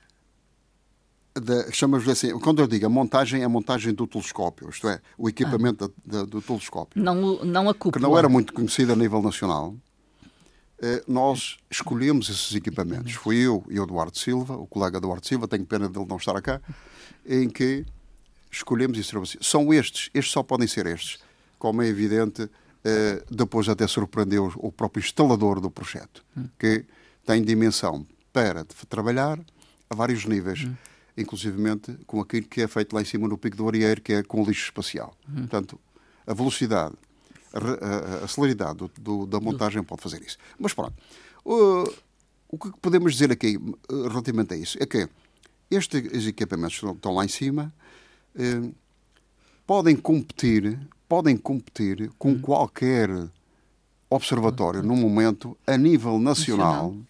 chamamos 1.74 2.08
assim, 2.08 2.32
quando 2.40 2.62
eu 2.62 2.68
digo 2.68 2.86
a 2.86 2.90
montagem, 2.90 3.42
é 3.42 3.44
a 3.44 3.50
montagem 3.50 3.94
do 3.94 4.08
telescópio, 4.08 4.70
isto 4.70 4.88
é, 4.88 5.02
o 5.18 5.28
equipamento 5.28 5.86
ah. 5.86 6.02
da, 6.06 6.24
do 6.24 6.42
telescópio. 6.42 7.04
Não, 7.04 7.44
não 7.44 7.68
a 7.68 7.74
cúpula. 7.74 7.94
Que 7.94 8.00
não 8.00 8.18
era 8.18 8.30
muito 8.30 8.54
conhecido 8.54 8.94
a 8.94 8.96
nível 8.96 9.22
nacional. 9.22 9.76
Eh, 10.82 11.04
nós 11.06 11.58
escolhemos 11.70 12.30
esses 12.30 12.56
equipamentos. 12.56 13.12
Fui 13.12 13.36
eu 13.36 13.66
e 13.70 13.78
o 13.78 13.84
Eduardo 13.84 14.18
Silva, 14.18 14.56
o 14.56 14.66
colega 14.66 14.98
Eduardo 14.98 15.28
Silva, 15.28 15.50
tenho 15.50 15.66
pena 15.66 15.90
dele 15.90 16.06
não 16.08 16.16
estar 16.16 16.42
cá, 16.42 16.62
em 17.26 17.50
que 17.50 17.86
escolhemos 18.50 18.98
isso. 18.98 19.38
São 19.42 19.74
estes, 19.74 20.10
estes 20.14 20.32
só 20.32 20.42
podem 20.42 20.68
ser 20.68 20.86
estes. 20.86 21.20
Como 21.58 21.82
é 21.82 21.88
evidente, 21.88 22.50
depois 23.30 23.68
até 23.68 23.86
surpreendeu 23.88 24.52
o 24.58 24.72
próprio 24.72 25.02
instalador 25.02 25.60
do 25.60 25.70
projeto, 25.70 26.24
que 26.58 26.86
tem 27.26 27.44
dimensão 27.44 28.06
para 28.32 28.66
trabalhar 28.88 29.40
a 29.90 29.96
vários 29.96 30.26
níveis, 30.26 30.64
uhum. 30.64 30.76
inclusivamente 31.18 31.98
com 32.06 32.22
aquilo 32.22 32.48
que 32.48 32.62
é 32.62 32.68
feito 32.68 32.94
lá 32.94 33.02
em 33.02 33.06
cima 33.06 33.28
no 33.28 33.38
Pico 33.38 33.58
do 33.58 33.68
Arieiro, 33.68 34.02
que 34.02 34.14
é 34.14 34.24
com 34.24 34.42
o 34.42 34.46
lixo 34.46 34.66
espacial. 34.66 35.16
Uhum. 35.28 35.36
Portanto, 35.42 35.80
a 36.26 36.34
velocidade, 36.34 36.96
a, 37.54 38.22
a, 38.22 38.26
a 38.26 38.28
celeridade 38.28 38.78
do, 38.78 38.92
do, 39.00 39.26
da 39.26 39.40
montagem 39.40 39.84
pode 39.84 40.02
fazer 40.02 40.22
isso. 40.22 40.38
Mas 40.60 40.74
pronto, 40.74 40.94
o, 41.44 41.84
o 42.48 42.58
que 42.58 42.72
podemos 42.80 43.14
dizer 43.14 43.32
aqui 43.32 43.58
eh, 43.90 44.08
relativamente 44.08 44.54
a 44.54 44.58
isso 44.58 44.78
é 44.82 44.86
que 44.86 45.10
estes 45.70 46.28
equipamentos 46.28 46.82
estão 46.84 47.14
lá 47.14 47.26
em 47.26 47.28
cima, 47.28 47.74
eh, 48.36 48.70
podem 49.66 49.96
competir, 49.96 50.80
podem 51.10 51.36
competir 51.36 52.12
com 52.20 52.30
uhum. 52.30 52.42
qualquer 52.42 53.10
observatório 54.10 54.84
no 54.84 54.96
momento 54.96 55.58
a 55.66 55.76
nível 55.76 56.20
nacional, 56.20 56.92
nacional, 56.92 57.06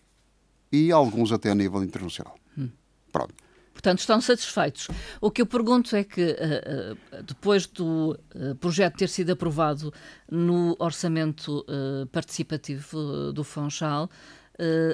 e 0.72 0.92
alguns 0.92 1.32
até 1.34 1.52
a 1.52 1.56
nível 1.56 1.84
internacional. 1.84 2.36
Hum. 2.58 2.70
Pronto. 3.12 3.34
Portanto, 3.74 4.00
estão 4.00 4.20
satisfeitos. 4.20 4.90
O 5.22 5.32
que 5.32 5.42
eu 5.42 5.46
pergunto 5.46 5.96
é 5.96 6.04
que, 6.04 6.22
uh, 6.22 7.18
uh, 7.18 7.24
depois 7.24 7.66
do 7.66 8.18
uh, 8.36 8.56
projeto 8.56 8.98
ter 8.98 9.08
sido 9.08 9.32
aprovado 9.32 9.94
no 10.30 10.76
orçamento 10.80 11.66
participativo 12.12 13.32
do 13.32 13.44
Funchal, 13.44 14.10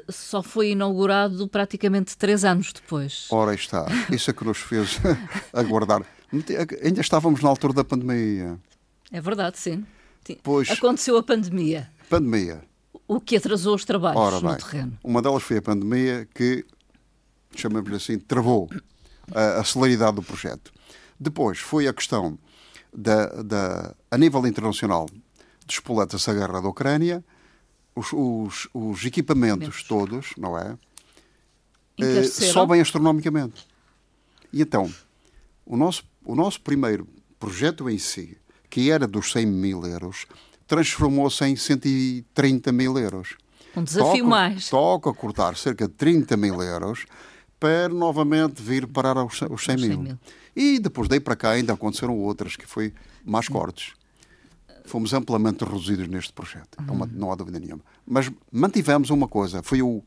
só 0.08 0.44
foi 0.44 0.72
inaugurado 0.72 1.48
praticamente 1.48 2.16
três 2.16 2.46
anos 2.46 2.72
depois. 2.72 3.26
Ora 3.32 3.56
está, 3.56 3.88
isso 4.12 4.30
é 4.30 4.34
que 4.34 4.46
nos 4.46 4.60
fez 4.60 5.00
aguardar. 5.52 6.06
Ainda 6.84 7.02
estávamos 7.02 7.42
na 7.42 7.50
altura 7.50 7.74
da 7.74 7.84
pandemia. 7.84 8.60
É 9.12 9.22
verdade, 9.22 9.58
sim. 9.58 9.86
Pois, 10.42 10.70
Aconteceu 10.70 11.18
a 11.18 11.24
pandemia. 11.24 11.90
Pandemia. 12.10 12.64
O 13.08 13.20
que 13.22 13.38
atrasou 13.38 13.76
os 13.76 13.86
trabalhos 13.86 14.20
Ora, 14.20 14.40
no 14.40 14.50
bem, 14.50 14.58
terreno. 14.58 14.98
Uma 15.04 15.22
delas 15.22 15.44
foi 15.44 15.58
a 15.58 15.62
pandemia 15.62 16.28
que 16.34 16.66
chamamos-lhe 17.56 17.96
assim, 17.96 18.18
travou 18.18 18.70
a, 19.34 19.60
a 19.60 19.64
celeridade 19.64 20.16
do 20.16 20.24
projeto. 20.24 20.72
Depois 21.20 21.60
foi 21.60 21.88
a 21.88 21.94
questão 21.94 22.38
da, 22.94 23.28
da 23.44 23.96
a 24.10 24.18
nível 24.18 24.46
internacional 24.48 25.08
dos 25.66 25.80
poletas 25.80 26.28
a 26.28 26.34
guerra 26.34 26.62
da 26.62 26.68
Ucrânia, 26.68 27.24
os, 27.96 28.12
os, 28.12 28.68
os 28.74 29.06
equipamentos 29.06 29.84
todos, 29.84 30.34
não 30.38 30.58
é? 30.58 30.78
Eh, 31.98 32.24
sobem 32.24 32.82
astronomicamente. 32.82 33.66
E 34.52 34.62
então, 34.62 34.94
o 35.66 35.78
nosso, 35.78 36.04
o 36.24 36.36
nosso 36.36 36.62
primeiro 36.62 37.08
projeto 37.40 37.90
em 37.90 37.98
si, 37.98 38.38
que 38.76 38.92
era 38.92 39.08
dos 39.08 39.32
100 39.32 39.46
mil 39.46 39.86
euros, 39.86 40.26
transformou-se 40.68 41.46
em 41.46 41.56
130 41.56 42.74
mil 42.74 42.98
euros. 42.98 43.38
Um 43.74 43.86
desafio 43.86 44.26
toca, 44.26 44.26
mais. 44.26 44.70
Toca 44.70 45.14
cortar 45.14 45.56
cerca 45.56 45.88
de 45.88 45.94
30 45.94 46.36
mil 46.36 46.62
euros 46.62 47.06
para 47.58 47.88
novamente 47.88 48.62
vir 48.62 48.86
parar 48.86 49.16
aos, 49.16 49.42
aos 49.44 49.64
100 49.64 49.76
mil. 49.78 49.88
100 49.88 49.98
mil. 49.98 50.20
E 50.54 50.78
depois 50.78 51.08
daí 51.08 51.22
para 51.22 51.38
cá 51.38 51.52
ainda 51.52 51.72
aconteceram 51.72 52.20
outras, 52.20 52.58
que 52.58 52.66
foi 52.66 52.94
mais 53.24 53.48
cortes. 53.48 53.94
Fomos 54.84 55.14
amplamente 55.14 55.64
reduzidos 55.64 56.10
neste 56.10 56.34
projeto, 56.34 56.78
uhum. 56.78 56.86
não, 56.86 57.04
há, 57.04 57.08
não 57.08 57.32
há 57.32 57.36
dúvida 57.36 57.58
nenhuma. 57.58 57.82
Mas 58.06 58.30
mantivemos 58.52 59.10
uma 59.10 59.30
coisa, 59.30 59.64
foi 59.64 59.82
o, 59.82 60.04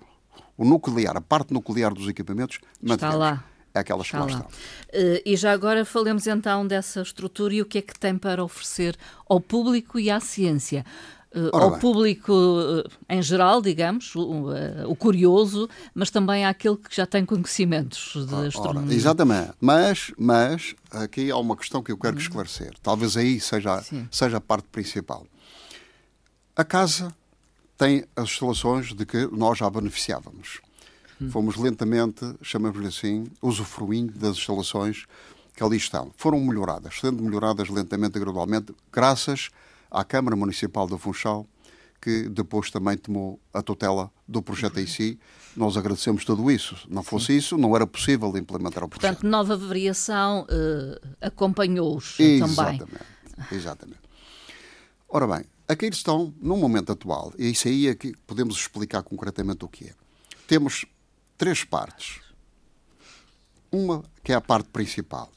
o 0.59 0.65
nuclear, 0.67 1.17
a 1.17 1.23
parte 1.23 1.55
nuclear 1.55 1.95
dos 1.95 2.07
equipamentos, 2.07 2.59
Está 2.83 3.15
lá. 3.15 3.43
Aquelas 3.81 4.09
que 4.09 4.17
lá, 4.17 4.25
lá. 4.25 4.31
estão. 4.31 4.47
Uh, 4.47 5.21
e 5.25 5.37
já 5.37 5.53
agora 5.53 5.85
falemos 5.85 6.27
então 6.27 6.67
dessa 6.67 7.03
estrutura 7.03 7.55
e 7.55 7.63
o 7.63 7.67
que 7.67 7.79
é 7.79 7.83
que 7.83 7.99
tem 7.99 8.17
para 8.17 8.43
oferecer 8.43 8.97
ao 9.29 9.41
público 9.41 9.99
e 9.99 10.11
à 10.11 10.21
ciência. 10.21 10.85
Uh, 11.35 11.55
ao 11.55 11.73
bem. 11.73 11.81
público 11.81 12.33
uh, 12.33 12.91
em 13.09 13.21
geral, 13.21 13.61
digamos, 13.61 14.15
o, 14.15 14.47
o, 14.87 14.97
curioso, 14.97 15.69
mas 15.95 16.11
também 16.11 16.47
àquele 16.47 16.77
que 16.77 16.97
já 16.97 17.05
tem 17.05 17.23
conhecimentos 17.25 18.15
de 18.27 18.35
ora, 18.35 18.49
astronomia. 18.49 18.97
exatamente. 18.97 19.53
Mas, 19.61 20.11
mas 20.19 20.75
aqui 20.91 21.31
há 21.31 21.37
uma 21.37 21.55
questão 21.55 21.83
que 21.83 21.93
eu 21.93 21.99
quero 21.99 22.17
uhum. 22.17 22.23
esclarecer. 22.23 22.73
Talvez 22.83 23.15
aí 23.17 23.39
seja, 23.41 23.85
seja 24.11 24.39
a 24.39 24.41
parte 24.41 24.69
principal. 24.73 25.27
A 26.57 26.65
casa 26.65 27.15
tem 27.77 28.05
as 28.17 28.25
instalações 28.25 28.93
de 28.93 29.07
que 29.07 29.29
nós 29.29 29.59
já 29.59 29.71
beneficiávamos. 29.71 30.61
Uhum. 31.21 31.31
Fomos 31.31 31.57
lentamente, 31.57 32.25
chamamos-lhe 32.43 32.87
assim, 32.87 33.27
usufruindo 33.43 34.19
das 34.19 34.37
instalações 34.37 35.07
que 35.55 35.63
ali 35.63 35.77
estão. 35.77 36.13
Foram 36.17 36.41
melhoradas, 36.41 36.99
sendo 37.01 37.23
melhoradas 37.23 37.69
lentamente 37.69 38.17
e 38.17 38.21
gradualmente, 38.21 38.73
graças 38.93 39.51
à 39.91 40.05
Câmara 40.05 40.37
Municipal 40.37 40.87
do 40.87 40.97
Funchal, 40.97 41.47
que 42.01 42.29
depois 42.29 42.71
também 42.71 42.97
tomou 42.97 43.41
a 43.53 43.61
tutela 43.61 44.11
do 44.27 44.41
projeto 44.41 44.79
em 44.79 44.87
si. 44.87 45.19
Nós 45.57 45.77
agradecemos 45.77 46.25
tudo 46.25 46.49
isso. 46.49 46.77
Não 46.89 47.03
fosse 47.03 47.27
Sim. 47.27 47.37
isso, 47.37 47.59
não 47.59 47.75
era 47.75 47.87
possível 47.87 48.29
implementar 48.37 48.85
o 48.85 48.89
projeto. 48.89 49.15
Portanto, 49.15 49.29
nova 49.29 49.57
variação 49.57 50.43
uh, 50.43 51.09
acompanhou-os 51.21 52.17
também. 52.17 52.81
Exatamente. 53.51 54.01
Ora 55.09 55.27
bem, 55.27 55.45
aqui 55.67 55.87
estão, 55.87 56.33
no 56.41 56.57
momento 56.57 56.93
atual, 56.93 57.33
e 57.37 57.51
isso 57.51 57.67
aí 57.67 57.89
é 57.89 57.95
que 57.95 58.15
podemos 58.27 58.57
explicar 58.57 59.03
concretamente 59.03 59.65
o 59.65 59.69
que 59.69 59.87
é. 59.87 59.93
Temos 60.47 60.85
três 61.39 61.63
partes. 61.63 62.21
Uma 63.71 64.03
que 64.25 64.33
é 64.33 64.35
a 64.35 64.41
parte 64.41 64.69
principal. 64.71 65.31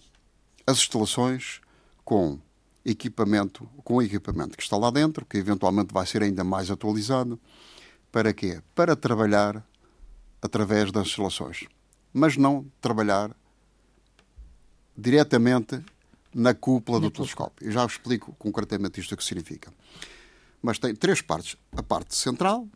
As 0.66 0.80
instalações 0.80 1.62
com 2.04 2.40
equipamento, 2.84 3.70
com 3.84 3.96
o 3.96 4.02
equipamento 4.02 4.58
que 4.58 4.64
está 4.64 4.76
lá 4.76 4.90
dentro, 4.90 5.26
que 5.26 5.38
eventualmente 5.38 5.94
vai 5.94 6.06
ser 6.06 6.24
ainda 6.24 6.44
mais 6.44 6.72
atualizado. 6.72 7.40
Para 8.12 8.34
quê? 8.34 8.62
Para 8.74 8.96
trabalhar 8.96 9.64
através 10.42 10.92
das 10.92 11.08
instalações, 11.08 11.66
mas 12.12 12.36
não 12.36 12.66
trabalhar 12.82 13.36
diretamente 14.98 15.80
na 16.34 16.54
cúpula 16.54 17.00
do 17.00 17.12
telescópio. 17.12 17.68
Eu 17.68 17.72
já 17.72 17.86
explico 17.86 18.34
concretamente 18.40 19.00
isto 19.00 19.16
que 19.16 19.24
significa. 19.24 19.72
Mas 20.62 20.80
tem 20.80 20.96
três 20.96 21.22
partes. 21.22 21.58
A 21.76 21.84
parte 21.84 22.16
central. 22.16 22.68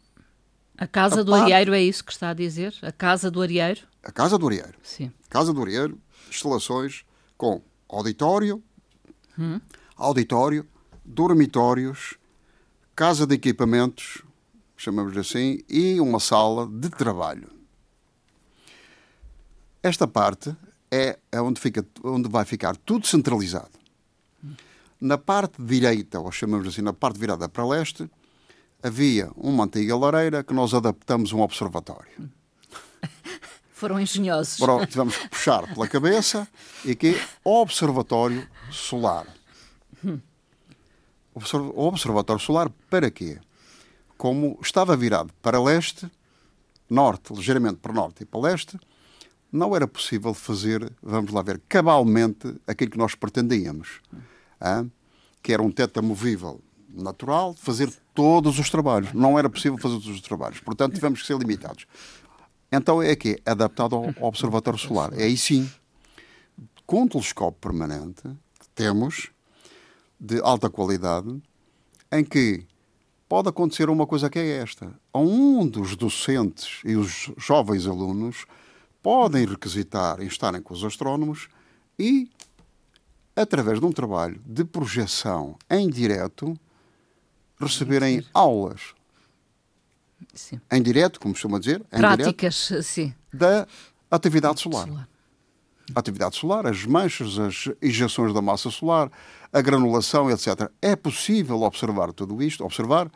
A 0.77 0.87
Casa 0.87 1.21
a 1.21 1.23
do. 1.23 1.33
Arieiro 1.33 1.73
é 1.73 1.81
isso 1.81 2.03
que 2.03 2.11
está 2.11 2.29
a 2.29 2.33
dizer? 2.33 2.73
A 2.81 2.91
Casa 2.91 3.31
do 3.31 3.41
Arieiro? 3.41 3.81
A 4.03 4.11
Casa 4.11 4.37
do 4.37 4.47
Arieiro. 4.47 4.75
Sim. 4.83 5.11
Casa 5.29 5.53
do 5.53 5.61
Arieiro, 5.61 5.99
instalações 6.29 7.03
com 7.37 7.61
auditório, 7.87 8.63
hum 9.37 9.59
auditório, 9.95 10.67
dormitórios, 11.03 12.15
casa 12.95 13.25
de 13.25 13.35
equipamentos, 13.35 14.21
chamamos 14.75 15.15
assim, 15.17 15.59
e 15.69 15.99
uma 15.99 16.19
sala 16.19 16.67
de 16.67 16.89
trabalho. 16.89 17.49
Esta 19.81 20.07
parte 20.07 20.55
é, 20.91 21.17
é 21.31 21.41
onde, 21.41 21.61
fica, 21.61 21.85
onde 22.03 22.27
vai 22.27 22.43
ficar 22.43 22.75
tudo 22.75 23.07
centralizado. 23.07 23.71
Na 24.99 25.17
parte 25.17 25.61
direita, 25.61 26.19
ou 26.19 26.31
chamamos 26.31 26.67
assim, 26.67 26.81
na 26.81 26.93
parte 26.93 27.19
virada 27.19 27.47
para 27.47 27.65
leste, 27.65 28.09
havia 28.85 29.31
uma 29.35 29.63
antiga 29.63 29.97
lareira 29.97 30.43
que 30.43 30.53
nós 30.53 30.71
adaptamos 30.75 31.33
um 31.33 31.41
observatório. 31.41 32.29
Foram 33.73 33.99
engenhosos. 33.99 34.57
Pronto, 34.59 34.85
tivemos 34.85 35.17
que 35.17 35.27
puxar 35.29 35.73
pela 35.73 35.87
cabeça 35.87 36.47
e 36.85 36.95
que 36.95 37.19
observatório 37.43 38.47
solar. 38.71 39.25
O 41.33 41.87
observatório 41.87 42.41
solar 42.41 42.69
para 42.87 43.09
quê? 43.09 43.39
Como 44.17 44.57
estava 44.61 44.95
virado 44.95 45.33
para 45.41 45.61
leste, 45.61 46.09
norte, 46.87 47.33
ligeiramente 47.33 47.77
para 47.77 47.91
norte 47.91 48.21
e 48.21 48.25
para 48.25 48.39
leste, 48.39 48.79
não 49.51 49.75
era 49.75 49.87
possível 49.87 50.33
fazer, 50.33 50.93
vamos 51.01 51.33
lá 51.33 51.41
ver, 51.41 51.59
cabalmente 51.67 52.55
aquilo 52.67 52.91
que 52.91 52.97
nós 52.97 53.15
pretendíamos. 53.15 53.99
Que 55.41 55.53
era 55.53 55.61
um 55.61 55.71
teto 55.71 55.99
amovível 55.99 56.61
natural, 56.95 57.53
fazer 57.53 57.91
todos 58.13 58.59
os 58.59 58.69
trabalhos. 58.69 59.13
Não 59.13 59.37
era 59.37 59.49
possível 59.49 59.77
fazer 59.77 59.95
todos 59.95 60.09
os 60.09 60.21
trabalhos. 60.21 60.59
Portanto, 60.59 60.93
tivemos 60.93 61.21
que 61.21 61.27
ser 61.27 61.37
limitados. 61.37 61.85
Então 62.71 63.01
é 63.01 63.15
que 63.15 63.41
é 63.45 63.51
adaptado 63.51 63.95
ao 63.95 64.13
observatório 64.27 64.79
solar. 64.79 65.13
É 65.13 65.23
aí 65.23 65.37
sim, 65.37 65.69
com 66.85 67.03
um 67.03 67.07
telescópio 67.07 67.59
permanente, 67.59 68.23
temos 68.73 69.31
de 70.19 70.39
alta 70.41 70.69
qualidade, 70.69 71.41
em 72.11 72.23
que 72.23 72.65
pode 73.27 73.49
acontecer 73.49 73.89
uma 73.89 74.05
coisa 74.05 74.29
que 74.29 74.39
é 74.39 74.57
esta. 74.57 74.93
Um 75.13 75.67
dos 75.67 75.95
docentes 75.95 76.81
e 76.85 76.95
os 76.95 77.31
jovens 77.37 77.87
alunos 77.87 78.45
podem 79.01 79.45
requisitar 79.45 80.21
em 80.21 80.27
estarem 80.27 80.61
com 80.61 80.73
os 80.73 80.83
astrónomos 80.83 81.47
e, 81.97 82.29
através 83.35 83.79
de 83.79 83.85
um 83.85 83.91
trabalho 83.91 84.41
de 84.45 84.63
projeção 84.63 85.57
em 85.69 85.89
direto, 85.89 86.57
receberem 87.59 88.23
aulas. 88.33 88.93
Sim. 90.33 90.59
Em 90.71 90.81
direto, 90.81 91.19
como 91.19 91.33
costuma 91.33 91.59
dizer. 91.59 91.81
Práticas, 91.89 92.71
sim. 92.83 93.13
Da 93.33 93.67
atividade 94.09 94.59
solar. 94.59 94.87
solar. 94.87 95.09
A 95.93 95.99
atividade 95.99 96.35
solar, 96.35 96.65
as 96.65 96.85
manchas, 96.85 97.37
as 97.37 97.69
injeções 97.81 98.33
da 98.33 98.41
massa 98.41 98.71
solar, 98.71 99.11
a 99.53 99.61
granulação, 99.61 100.29
etc. 100.31 100.69
É 100.81 100.95
possível 100.95 101.61
observar 101.61 102.11
tudo 102.11 102.41
isto, 102.41 102.65
observar, 102.65 103.09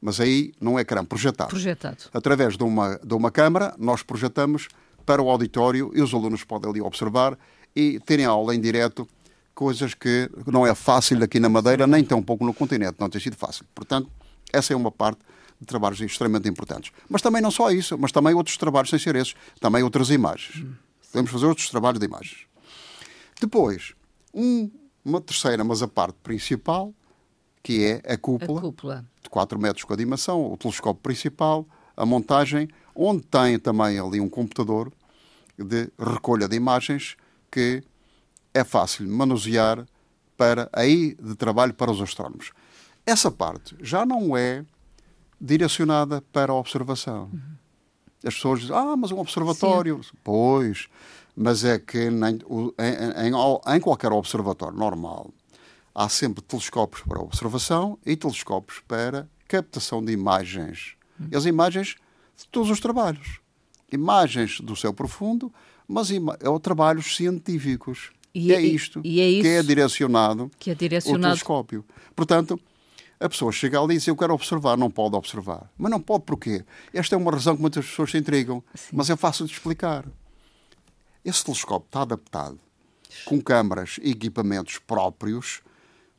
mas 0.00 0.20
aí 0.20 0.52
não 0.60 0.78
é 0.78 0.82
ecrã, 0.82 1.04
projetado. 1.04 1.50
Projetado. 1.50 2.04
Através 2.14 2.56
de 2.56 2.62
uma, 2.62 2.98
de 3.02 3.14
uma 3.14 3.30
câmara, 3.30 3.74
nós 3.78 4.02
projetamos 4.02 4.68
para 5.04 5.20
o 5.20 5.28
auditório 5.28 5.90
e 5.94 6.00
os 6.00 6.14
alunos 6.14 6.44
podem 6.44 6.70
ali 6.70 6.80
observar 6.80 7.36
e 7.74 7.98
terem 8.00 8.24
aula 8.24 8.54
em 8.54 8.60
direto, 8.60 9.08
coisas 9.54 9.94
que 9.94 10.30
não 10.46 10.66
é 10.66 10.74
fácil 10.74 11.22
aqui 11.22 11.38
na 11.38 11.48
Madeira, 11.48 11.86
nem 11.86 12.04
tão 12.04 12.22
pouco 12.22 12.44
no 12.44 12.54
continente, 12.54 12.96
não 12.98 13.08
tem 13.08 13.20
sido 13.20 13.36
fácil. 13.36 13.64
Portanto, 13.74 14.10
essa 14.52 14.72
é 14.72 14.76
uma 14.76 14.90
parte 14.90 15.20
de 15.60 15.66
trabalhos 15.66 16.00
extremamente 16.00 16.48
importantes. 16.48 16.92
Mas 17.08 17.22
também 17.22 17.40
não 17.40 17.50
só 17.50 17.70
isso, 17.70 17.96
mas 17.98 18.12
também 18.12 18.34
outros 18.34 18.56
trabalhos 18.56 18.90
sem 18.90 18.98
ser 18.98 19.16
esses, 19.16 19.34
também 19.60 19.82
outras 19.82 20.10
imagens. 20.10 20.66
Podemos 21.10 21.30
fazer 21.30 21.46
outros 21.46 21.70
trabalhos 21.70 22.00
de 22.00 22.06
imagens. 22.06 22.46
Depois, 23.40 23.94
um, 24.34 24.70
uma 25.04 25.20
terceira, 25.20 25.62
mas 25.62 25.82
a 25.82 25.88
parte 25.88 26.16
principal, 26.22 26.92
que 27.62 27.84
é 27.84 28.12
a 28.12 28.16
cúpula, 28.16 28.58
a 28.58 28.62
cúpula, 28.62 29.06
de 29.22 29.30
4 29.30 29.58
metros 29.58 29.84
com 29.84 29.92
a 29.92 29.96
dimensão, 29.96 30.52
o 30.52 30.56
telescópio 30.56 31.02
principal, 31.02 31.66
a 31.96 32.04
montagem, 32.04 32.68
onde 32.94 33.22
tem 33.22 33.58
também 33.58 33.98
ali 33.98 34.20
um 34.20 34.28
computador 34.28 34.92
de 35.58 35.90
recolha 35.98 36.48
de 36.48 36.56
imagens 36.56 37.16
que 37.50 37.82
é 38.54 38.64
fácil 38.64 39.08
manusear 39.08 39.86
para 40.36 40.68
aí 40.72 41.14
de 41.14 41.34
trabalho 41.34 41.74
para 41.74 41.90
os 41.90 42.00
astrónomos. 42.00 42.52
Essa 43.06 43.30
parte 43.30 43.76
já 43.80 44.04
não 44.06 44.36
é 44.36 44.64
direcionada 45.40 46.22
para 46.32 46.52
a 46.52 46.54
observação. 46.54 47.30
Uhum. 47.32 47.40
As 48.24 48.34
pessoas 48.34 48.60
dizem, 48.60 48.76
ah, 48.76 48.96
mas 48.96 49.10
um 49.10 49.18
observatório. 49.18 50.02
Sim. 50.02 50.10
Pois, 50.22 50.88
mas 51.36 51.64
é 51.64 51.78
que 51.78 52.10
nem, 52.10 52.38
em, 52.78 53.28
em, 53.28 53.76
em, 53.76 53.80
qualquer 53.80 54.12
observatório 54.12 54.78
normal 54.78 55.32
há 55.94 56.08
sempre 56.08 56.42
telescópios 56.42 57.02
para 57.02 57.20
observação 57.20 57.98
e 58.06 58.16
telescópios 58.16 58.80
para 58.86 59.28
captação 59.48 60.04
de 60.04 60.12
imagens. 60.12 60.94
Hum. 61.20 61.28
As 61.34 61.44
imagens 61.44 61.96
de 62.36 62.46
todos 62.48 62.70
os 62.70 62.80
trabalhos. 62.80 63.40
Imagens 63.90 64.60
do 64.60 64.74
céu 64.74 64.94
profundo, 64.94 65.52
mas 65.86 66.10
é 66.10 66.18
trabalhos 66.62 67.16
científicos. 67.16 68.10
E, 68.34 68.52
é 68.52 68.60
isto 68.60 69.00
e, 69.04 69.20
e 69.20 69.38
é 69.38 69.42
que 69.42 69.48
é 69.48 69.62
direcionado, 69.62 70.50
que 70.58 70.70
é 70.70 70.74
direcionado 70.74 71.20
o 71.20 71.28
telescópio. 71.28 71.84
Portanto, 72.16 72.58
a 73.20 73.28
pessoa 73.28 73.52
chega 73.52 73.78
ali 73.78 73.94
e 73.94 73.98
diz: 73.98 74.06
Eu 74.08 74.16
quero 74.16 74.34
observar, 74.34 74.76
não 74.76 74.90
pode 74.90 75.14
observar. 75.14 75.70
Mas 75.76 75.90
não 75.90 76.00
pode 76.00 76.24
porquê? 76.24 76.64
Esta 76.92 77.14
é 77.14 77.18
uma 77.18 77.30
razão 77.30 77.54
que 77.54 77.60
muitas 77.60 77.86
pessoas 77.86 78.10
se 78.10 78.18
intrigam, 78.18 78.62
Sim. 78.74 78.88
mas 78.92 79.10
é 79.10 79.16
fácil 79.16 79.46
de 79.46 79.52
explicar. 79.52 80.04
Esse 81.24 81.44
telescópio 81.44 81.86
está 81.86 82.02
adaptado 82.02 82.58
com 83.24 83.40
câmaras 83.40 83.98
e 84.02 84.10
equipamentos 84.10 84.78
próprios, 84.78 85.60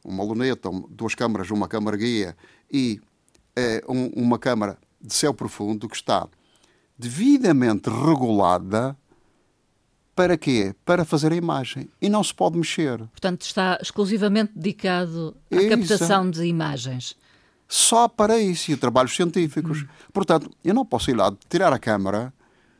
uma 0.03 0.23
luneta, 0.23 0.69
duas 0.89 1.15
câmaras, 1.15 1.49
uma 1.51 1.67
câmara 1.67 1.97
guia 1.97 2.37
e 2.71 3.01
é, 3.55 3.83
um, 3.87 4.07
uma 4.15 4.39
câmara 4.39 4.77
de 5.01 5.13
céu 5.13 5.33
profundo 5.33 5.89
que 5.89 5.95
está 5.95 6.27
devidamente 6.97 7.89
regulada 7.89 8.97
para 10.15 10.37
quê? 10.37 10.75
Para 10.85 11.03
fazer 11.03 11.31
a 11.31 11.35
imagem. 11.35 11.89
E 12.01 12.09
não 12.09 12.23
se 12.23 12.33
pode 12.33 12.57
mexer. 12.57 12.97
Portanto, 12.97 13.41
está 13.41 13.79
exclusivamente 13.81 14.51
dedicado 14.55 15.35
à 15.51 15.55
isso. 15.55 15.69
captação 15.69 16.29
de 16.29 16.45
imagens. 16.45 17.15
Só 17.67 18.07
para 18.07 18.37
isso 18.37 18.71
e 18.71 18.77
trabalhos 18.77 19.15
científicos. 19.15 19.81
Hum. 19.81 19.87
Portanto, 20.11 20.51
eu 20.63 20.73
não 20.73 20.85
posso 20.85 21.09
ir 21.09 21.15
lá 21.15 21.33
tirar 21.49 21.73
a 21.73 21.79
câmara 21.79 22.31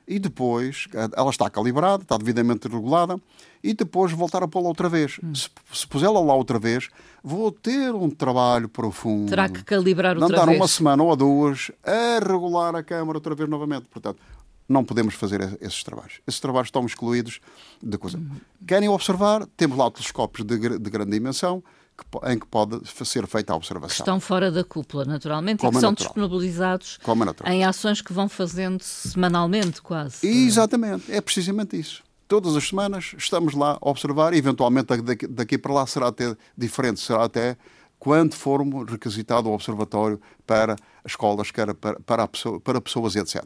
e 0.08 0.20
depois 0.20 0.88
ela 1.16 1.32
está 1.32 1.50
calibrada, 1.50 2.04
está 2.04 2.18
devidamente 2.18 2.68
regulada 2.68 3.20
e 3.64 3.74
depois 3.74 4.12
voltar 4.12 4.44
a 4.44 4.48
pô-la 4.48 4.68
outra 4.68 4.90
vez. 4.90 5.18
Hum. 5.24 5.34
Se, 5.34 5.50
se 5.72 5.88
pusê-la 5.88 6.20
lá 6.20 6.36
outra 6.36 6.60
vez, 6.60 6.90
vou 7.24 7.52
ter 7.52 7.96
um 7.96 8.10
trabalho 8.10 8.70
profundo. 8.70 9.30
Terá 9.30 9.50
que 9.50 9.64
calibrar 9.64 10.16
outra 10.16 10.28
vez. 10.28 10.40
Não 10.40 10.46
dar 10.46 10.56
uma 10.56 10.68
semana 10.68 11.02
ou 11.02 11.16
duas 11.16 11.72
a 11.84 12.20
regular 12.20 12.76
a 12.76 12.84
câmara 12.84 13.18
outra 13.18 13.34
vez 13.34 13.50
novamente. 13.50 13.88
Portanto, 13.90 14.20
não 14.68 14.84
podemos 14.84 15.14
fazer 15.16 15.58
esses 15.62 15.84
trabalhos. 15.84 16.22
Esses 16.28 16.40
trabalhos 16.40 16.68
estão 16.68 16.86
excluídos 16.86 17.40
da 17.82 17.98
coisa. 17.98 18.20
Querem 18.68 18.90
observar? 18.90 19.46
Temos 19.58 19.78
lá 19.78 19.90
telescópios 19.92 20.46
de, 20.46 20.58
de 20.58 20.90
grande 20.90 21.12
dimensão 21.12 21.64
que, 21.98 22.32
em 22.32 22.40
que 22.40 22.48
pode 22.48 22.82
ser 23.06 23.28
feita 23.28 23.54
a 23.54 23.56
observação. 23.56 23.96
Que 23.96 24.02
estão 24.02 24.20
fora 24.20 24.52
da 24.52 24.64
cúpula, 24.64 25.06
naturalmente, 25.06 25.60
Como 25.60 25.72
e 25.72 25.74
que 25.74 25.78
é 25.78 25.82
são 25.82 25.92
natural. 25.92 26.08
disponibilizados 26.14 27.00
é 27.44 27.54
em 27.54 27.66
ações 27.66 28.02
que 28.02 28.12
vão 28.14 28.28
fazendo 28.28 28.82
semanalmente, 28.82 29.82
quase. 29.82 30.26
Exatamente, 30.28 31.12
é 31.12 31.22
precisamente 31.22 31.80
isso. 31.80 32.04
Todas 32.28 32.56
as 32.56 32.68
semanas 32.68 33.14
estamos 33.18 33.54
lá 33.54 33.78
a 33.80 33.90
observar, 33.90 34.34
e 34.34 34.38
eventualmente 34.38 34.96
daqui, 34.98 35.28
daqui 35.28 35.58
para 35.58 35.74
lá 35.74 35.86
será 35.86 36.08
até 36.08 36.36
diferente, 36.58 37.00
será 37.00 37.26
até 37.26 37.58
quando 38.04 38.34
formos 38.34 38.92
requisitado 38.92 39.48
o 39.48 39.54
observatório 39.54 40.20
para 40.46 40.76
escolas, 41.08 41.50
para, 41.52 41.74
para, 41.74 42.28
pessoa, 42.28 42.60
para 42.60 42.82
pessoas, 42.82 43.16
etc. 43.16 43.42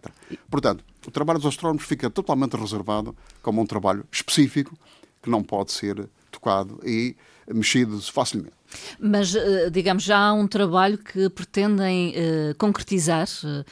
Portanto, 0.50 0.84
o 1.06 1.12
trabalho 1.12 1.38
dos 1.38 1.50
astrónomos 1.50 1.84
fica 1.84 2.10
totalmente 2.10 2.58
reservado 2.58 3.16
como 3.44 3.62
um 3.62 3.68
trabalho 3.68 4.04
específico 4.12 4.76
que 5.22 5.30
não 5.30 5.44
pode 5.44 5.72
ser 5.72 6.10
tocado 6.32 6.80
e 6.84 7.16
mexido 7.48 8.02
facilmente. 8.02 8.56
Mas, 9.00 9.36
eh, 9.36 9.70
digamos, 9.70 10.02
já 10.02 10.18
há 10.18 10.34
um 10.34 10.48
trabalho 10.48 10.98
que 10.98 11.30
pretendem 11.30 12.16
uh, 12.16 12.56
concretizar 12.58 13.28
uh, 13.44 13.64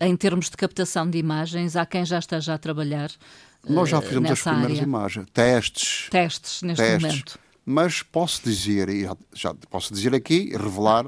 em 0.00 0.16
termos 0.16 0.48
de 0.48 0.56
captação 0.56 1.10
de 1.10 1.18
imagens. 1.18 1.74
Há 1.74 1.84
quem 1.84 2.06
já 2.06 2.20
esteja 2.20 2.54
a 2.54 2.58
trabalhar. 2.58 3.10
Nós 3.68 3.88
já 3.88 4.00
fizemos 4.00 4.30
as 4.30 4.40
primeiras 4.40 4.70
área. 4.70 4.82
imagens, 4.84 5.26
testes. 5.34 6.08
Testes 6.10 6.62
neste 6.62 6.80
testes. 6.80 7.02
momento 7.02 7.47
mas 7.70 8.02
posso 8.02 8.42
dizer, 8.42 8.88
e 8.88 9.06
já, 9.34 9.52
posso 9.68 9.92
dizer 9.92 10.14
aqui, 10.14 10.56
revelar, 10.56 11.04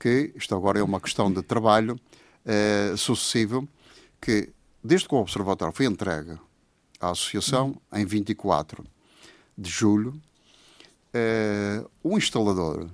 que 0.00 0.32
isto 0.34 0.54
agora 0.54 0.78
é 0.78 0.82
uma 0.82 0.98
questão 0.98 1.30
de 1.30 1.42
trabalho 1.42 2.00
eh, 2.46 2.94
sucessivo, 2.96 3.68
que 4.18 4.50
desde 4.82 5.06
que 5.06 5.14
o 5.14 5.18
Observatório 5.18 5.74
foi 5.74 5.84
entregue 5.84 6.38
à 6.98 7.10
Associação, 7.10 7.78
em 7.92 8.06
24 8.06 8.82
de 9.58 9.68
julho, 9.68 10.18
eh, 11.12 11.84
um 12.02 12.16
instalador, 12.16 12.88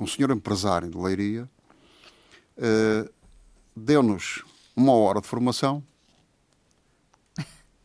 um 0.00 0.06
senhor 0.08 0.32
empresário 0.32 0.90
de 0.90 0.98
Leiria, 0.98 1.48
eh, 2.56 3.08
deu-nos 3.76 4.44
uma 4.74 4.94
hora 4.94 5.20
de 5.20 5.28
formação. 5.28 5.80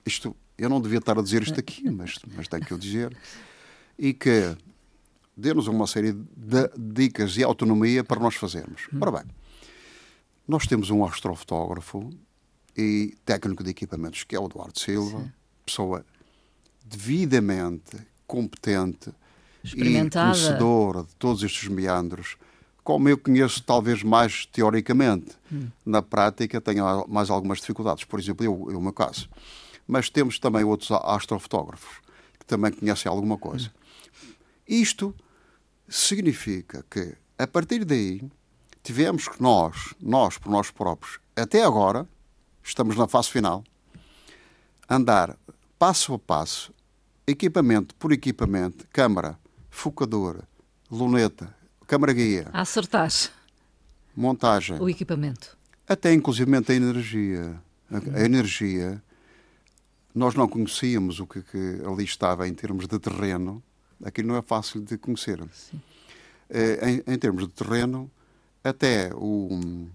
Isto, 0.04 0.36
eu 0.58 0.67
não 0.67 0.82
devia 0.82 0.97
estar 0.97 1.19
a 1.19 1.21
dizer 1.21 1.43
isto 1.43 1.60
aqui, 1.60 1.91
mas, 1.91 2.17
mas 2.36 2.47
tenho 2.47 2.65
que 2.65 2.74
o 2.74 2.78
dizer 2.80 3.15
e 4.02 4.16
que 4.16 4.58
dê-nos 5.38 5.68
uma 5.68 5.86
série 5.86 6.12
de 6.12 6.72
dicas 6.76 7.38
e 7.38 7.44
autonomia 7.44 8.04
para 8.04 8.20
nós 8.20 8.34
fazermos. 8.34 8.88
Hum. 8.92 8.98
Ora 9.00 9.12
bem, 9.12 9.32
nós 10.48 10.66
temos 10.66 10.90
um 10.90 11.06
astrofotógrafo 11.06 12.10
e 12.76 13.16
técnico 13.24 13.64
de 13.64 13.70
equipamentos, 13.70 14.24
que 14.24 14.36
é 14.36 14.40
o 14.40 14.46
Eduardo 14.46 14.80
Silva, 14.80 15.20
Sim. 15.20 15.32
pessoa 15.64 16.04
devidamente 16.84 17.96
competente 18.26 19.12
e 19.64 20.10
conhecedora 20.10 21.04
de 21.04 21.16
todos 21.18 21.44
estes 21.44 21.70
meandros, 21.70 22.38
como 22.84 23.08
eu 23.08 23.20
conheço 23.20 23.62
talvez 23.62 24.02
mais 24.02 24.48
teoricamente. 24.48 25.30
Hum. 25.54 25.68
Na 25.86 26.02
prática 26.02 26.60
tenho 26.60 27.06
mais 27.08 27.30
algumas 27.30 27.60
dificuldades, 27.60 28.04
por 28.04 28.20
exemplo, 28.20 28.44
eu, 28.44 28.68
eu 28.72 28.80
o 28.80 28.82
meu 28.82 28.94
caso. 28.94 29.30
Mas 29.88 30.10
temos 30.10 30.40
também 30.40 30.64
outros 30.64 30.90
astrofotógrafos 30.92 32.00
que 32.40 32.46
também 32.48 32.72
conhecem 32.72 33.08
alguma 33.08 33.38
coisa. 33.38 33.68
Hum. 33.68 33.81
Isto 34.71 35.13
significa 35.89 36.86
que, 36.89 37.17
a 37.38 37.45
partir 37.45 37.84
daí, 37.84 38.21
tivemos 38.81 39.27
que 39.27 39.41
nós, 39.41 39.93
nós 39.99 40.38
por 40.38 40.49
nós 40.49 40.71
próprios, 40.71 41.19
até 41.36 41.62
agora, 41.62 42.07
estamos 42.63 42.95
na 42.95 43.05
fase 43.05 43.29
final, 43.29 43.65
andar 44.89 45.38
passo 45.77 46.13
a 46.13 46.19
passo, 46.19 46.73
equipamento 47.27 47.93
por 47.95 48.13
equipamento, 48.13 48.88
câmara, 48.93 49.38
focador, 49.69 50.41
luneta, 50.89 51.53
câmara 51.86 52.13
guia. 52.13 52.47
A 52.53 52.62
acertar. 52.62 53.12
Montagem. 54.15 54.79
O 54.79 54.89
equipamento. 54.89 55.57
Até 55.86 56.13
inclusive 56.13 56.49
a 56.49 56.73
energia. 56.73 57.62
A, 57.91 58.19
a 58.19 58.23
energia, 58.23 59.03
nós 60.15 60.34
não 60.34 60.47
conhecíamos 60.47 61.19
o 61.19 61.27
que, 61.27 61.41
que 61.41 61.81
ali 61.86 62.05
estava 62.05 62.47
em 62.47 62.53
termos 62.53 62.88
de 62.88 62.97
terreno 62.97 63.62
aquilo 64.04 64.30
não 64.30 64.36
é 64.38 64.42
fácil 64.42 64.82
de 64.82 64.98
conhecer. 64.98 65.40
É, 66.50 66.90
em, 66.90 67.04
em, 67.14 67.18
termos 67.18 67.48
de 67.48 67.54
terreno, 67.54 68.12
até 68.64 69.10
o, 69.14 69.88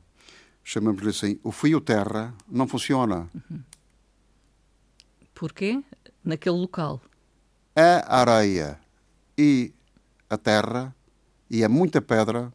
chamamos-lhe 0.65 1.11
assim, 1.11 1.39
o 1.43 1.53
fio 1.53 1.81
terra 1.81 2.35
não 2.49 2.67
funciona. 2.67 3.29
Uhum. 3.35 3.61
Porquê? 5.35 5.83
Naquele 6.25 6.57
local. 6.57 7.01
A 7.75 8.21
areia 8.21 8.81
e 9.37 9.73
a 10.31 10.39
terra 10.39 10.95
e 11.51 11.63
a 11.63 11.69
muita 11.69 12.01
pedra 12.01 12.53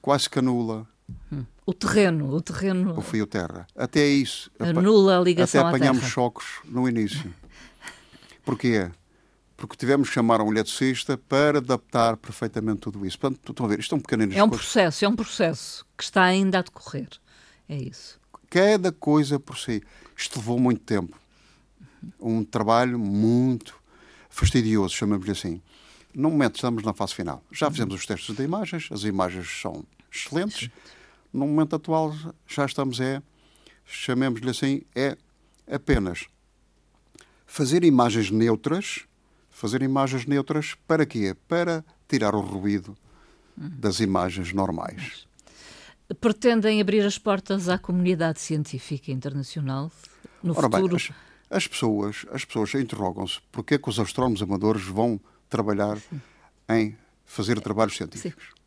quase 0.00 0.28
que 0.28 0.38
anula. 0.38 0.86
Hum. 1.30 1.44
O 1.66 1.72
terreno, 1.72 2.30
o 2.30 2.40
terreno. 2.42 2.98
O 2.98 3.00
fio 3.00 3.26
terra. 3.26 3.66
Até 3.76 4.06
isso. 4.06 4.50
Anula 4.58 5.18
a 5.18 5.22
ligação 5.22 5.66
Até 5.66 5.68
apanhamos 5.68 6.04
choques 6.04 6.46
no 6.64 6.88
início. 6.88 7.32
Porquê? 8.44 8.90
Porque 9.56 9.76
tivemos 9.76 10.08
que 10.08 10.14
chamar 10.14 10.40
um 10.40 10.50
eletricista 10.50 11.16
para 11.16 11.58
adaptar 11.58 12.16
perfeitamente 12.16 12.80
tudo 12.80 13.06
isso. 13.06 13.18
Portanto, 13.18 13.50
estão 13.50 13.66
a 13.66 13.68
ver, 13.68 13.78
isto 13.78 13.94
é 13.94 13.98
um 13.98 14.00
pequeno 14.00 14.32
É 14.34 14.42
um 14.42 14.50
processo, 14.50 15.04
é 15.04 15.08
um 15.08 15.16
processo 15.16 15.86
que 15.96 16.02
está 16.02 16.24
ainda 16.24 16.58
a 16.58 16.62
decorrer. 16.62 17.08
É 17.68 17.76
isso. 17.76 18.20
Cada 18.50 18.90
coisa 18.92 19.38
por 19.38 19.56
si. 19.56 19.82
Isto 20.16 20.38
levou 20.38 20.58
muito 20.58 20.80
tempo. 20.80 21.18
Um 22.20 22.44
trabalho 22.44 22.98
muito 22.98 23.74
fastidioso, 24.28 24.94
chamamos-lhe 24.94 25.32
assim. 25.32 25.62
No 26.14 26.30
momento 26.30 26.56
estamos 26.56 26.82
na 26.82 26.92
fase 26.92 27.14
final. 27.14 27.42
Já 27.50 27.70
fizemos 27.70 27.94
os 27.94 28.06
testes 28.06 28.34
de 28.34 28.42
imagens, 28.42 28.88
as 28.92 29.04
imagens 29.04 29.48
são 29.60 29.84
excelentes. 30.12 30.70
No 31.32 31.46
momento 31.46 31.76
atual 31.76 32.14
já 32.46 32.64
estamos 32.64 33.00
é, 33.00 33.20
chamemos-lhe 33.84 34.50
assim, 34.50 34.82
é 34.94 35.16
apenas 35.70 36.26
fazer 37.46 37.84
imagens 37.84 38.30
neutras, 38.30 39.04
fazer 39.64 39.80
imagens 39.80 40.26
neutras 40.26 40.74
para 40.86 41.06
quê? 41.06 41.34
Para 41.48 41.82
tirar 42.06 42.34
o 42.34 42.40
ruído 42.40 42.94
das 43.56 43.98
imagens 43.98 44.52
normais. 44.52 45.26
Pretendem 46.20 46.82
abrir 46.82 47.00
as 47.00 47.16
portas 47.16 47.66
à 47.70 47.78
comunidade 47.78 48.40
científica 48.40 49.10
internacional 49.10 49.90
no 50.42 50.52
Ora 50.54 50.68
futuro? 50.68 50.98
Bem, 50.98 51.08
as, 51.48 51.56
as, 51.56 51.66
pessoas, 51.66 52.26
as 52.30 52.44
pessoas 52.44 52.74
interrogam-se 52.74 53.40
porque 53.50 53.76
é 53.76 53.78
que 53.78 53.88
os 53.88 53.98
astrónomos 53.98 54.42
amadores 54.42 54.84
vão 54.84 55.18
trabalhar 55.48 55.96
Sim. 55.96 56.20
em 56.68 56.98
fazer 57.24 57.58
trabalhos 57.62 57.96
científicos. 57.96 58.44
Sim. 58.44 58.62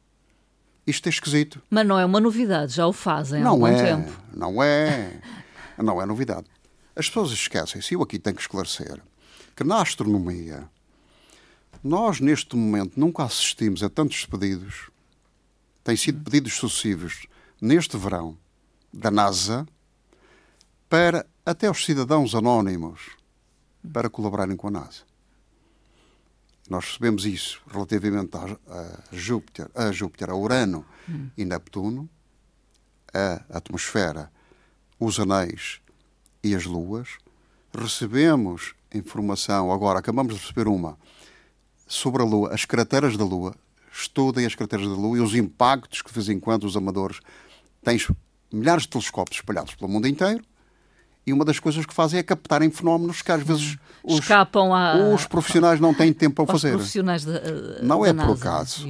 Isto 0.88 1.06
é 1.06 1.10
esquisito. 1.12 1.62
Mas 1.70 1.86
não 1.86 2.00
é 2.00 2.06
uma 2.06 2.20
novidade, 2.20 2.74
já 2.74 2.88
o 2.88 2.94
fazem 2.94 3.44
não 3.44 3.50
há 3.50 3.52
algum 3.52 3.68
é, 3.68 3.84
tempo. 3.84 4.20
Não 4.34 4.64
é, 4.64 5.22
não 5.78 6.02
é 6.02 6.08
novidade. 6.08 6.48
As 6.96 7.08
pessoas 7.08 7.30
esquecem-se, 7.30 7.94
eu 7.94 8.02
aqui 8.02 8.18
tenho 8.18 8.36
que 8.36 8.42
esclarecer, 8.42 9.00
que 9.56 9.64
na 9.64 9.80
astronomia 9.80 10.68
nós 11.84 12.20
neste 12.20 12.56
momento 12.56 13.00
nunca 13.00 13.24
assistimos 13.24 13.84
a 13.84 13.90
tantos 13.90 14.26
pedidos, 14.26 14.90
têm 15.84 15.96
sido 15.96 16.24
pedidos 16.24 16.54
sucessivos 16.54 17.28
neste 17.62 17.98
verão 17.98 18.38
da 18.94 19.12
NASA 19.12 19.68
para 20.90 21.26
até 21.46 21.70
os 21.70 21.84
cidadãos 21.86 22.36
anónimos 22.36 23.18
para 23.92 24.10
colaborarem 24.10 24.56
com 24.56 24.68
a 24.68 24.72
NASA. 24.72 25.08
Nós 26.70 26.86
recebemos 26.86 27.26
isso 27.26 27.62
relativamente 27.72 28.32
a, 28.36 29.00
Júpiter, 29.12 29.70
a 29.74 29.92
Júpiter, 29.92 30.30
a 30.30 30.36
Urano 30.36 30.86
hum. 31.08 31.30
e 31.38 31.46
Neptuno, 31.46 32.10
a 33.14 33.58
atmosfera, 33.58 34.30
os 35.00 35.20
anéis 35.20 35.80
e 36.44 36.54
as 36.54 36.66
luas. 36.66 37.18
Recebemos 37.74 38.74
informação, 38.94 39.72
agora 39.72 40.00
acabamos 40.00 40.36
de 40.36 40.42
receber 40.42 40.68
uma, 40.68 40.98
sobre 41.88 42.22
a 42.22 42.26
Lua, 42.26 42.54
as 42.54 42.66
crateras 42.66 43.18
da 43.18 43.24
Lua. 43.24 43.56
Estudem 43.92 44.46
as 44.46 44.54
crateras 44.54 44.88
da 44.88 44.94
Lua 44.94 45.18
e 45.18 45.22
os 45.22 45.34
impactos 45.34 46.02
que 46.02 46.10
de 46.10 46.16
vez 46.16 46.30
em 46.30 46.40
quando 46.40 46.66
os 46.66 46.78
amadores 46.78 47.20
têm 47.84 47.98
milhares 48.52 48.84
de 48.84 48.90
telescópios 48.90 49.40
espalhados 49.40 49.74
pelo 49.76 49.90
mundo 49.90 50.08
inteiro 50.08 50.44
e 51.28 51.34
uma 51.34 51.44
das 51.44 51.60
coisas 51.60 51.86
que 51.86 51.94
fazem 51.94 52.20
é 52.20 52.24
captarem 52.24 52.72
fenómenos 52.72 53.22
que 53.22 53.30
às 53.30 53.44
vezes 53.44 53.78
os, 54.02 54.20
Escapam 54.20 54.74
a, 54.74 55.14
os 55.14 55.26
profissionais 55.26 55.78
não 55.78 55.94
têm 55.94 56.14
tempo 56.14 56.46
para 56.46 56.54
fazer. 56.54 56.72
profissionais 56.72 57.26
da, 57.26 57.42
não 57.84 58.06
é 58.06 58.14
por 58.14 58.32
acaso. 58.32 58.88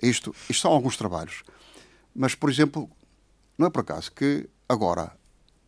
Isto, 0.00 0.32
isto 0.48 0.60
são 0.62 0.70
alguns 0.70 0.96
trabalhos. 0.96 1.42
Mas, 2.14 2.36
por 2.36 2.48
exemplo, 2.48 2.88
não 3.58 3.66
é 3.66 3.70
por 3.70 3.80
acaso 3.80 4.12
que 4.12 4.48
agora, 4.68 5.10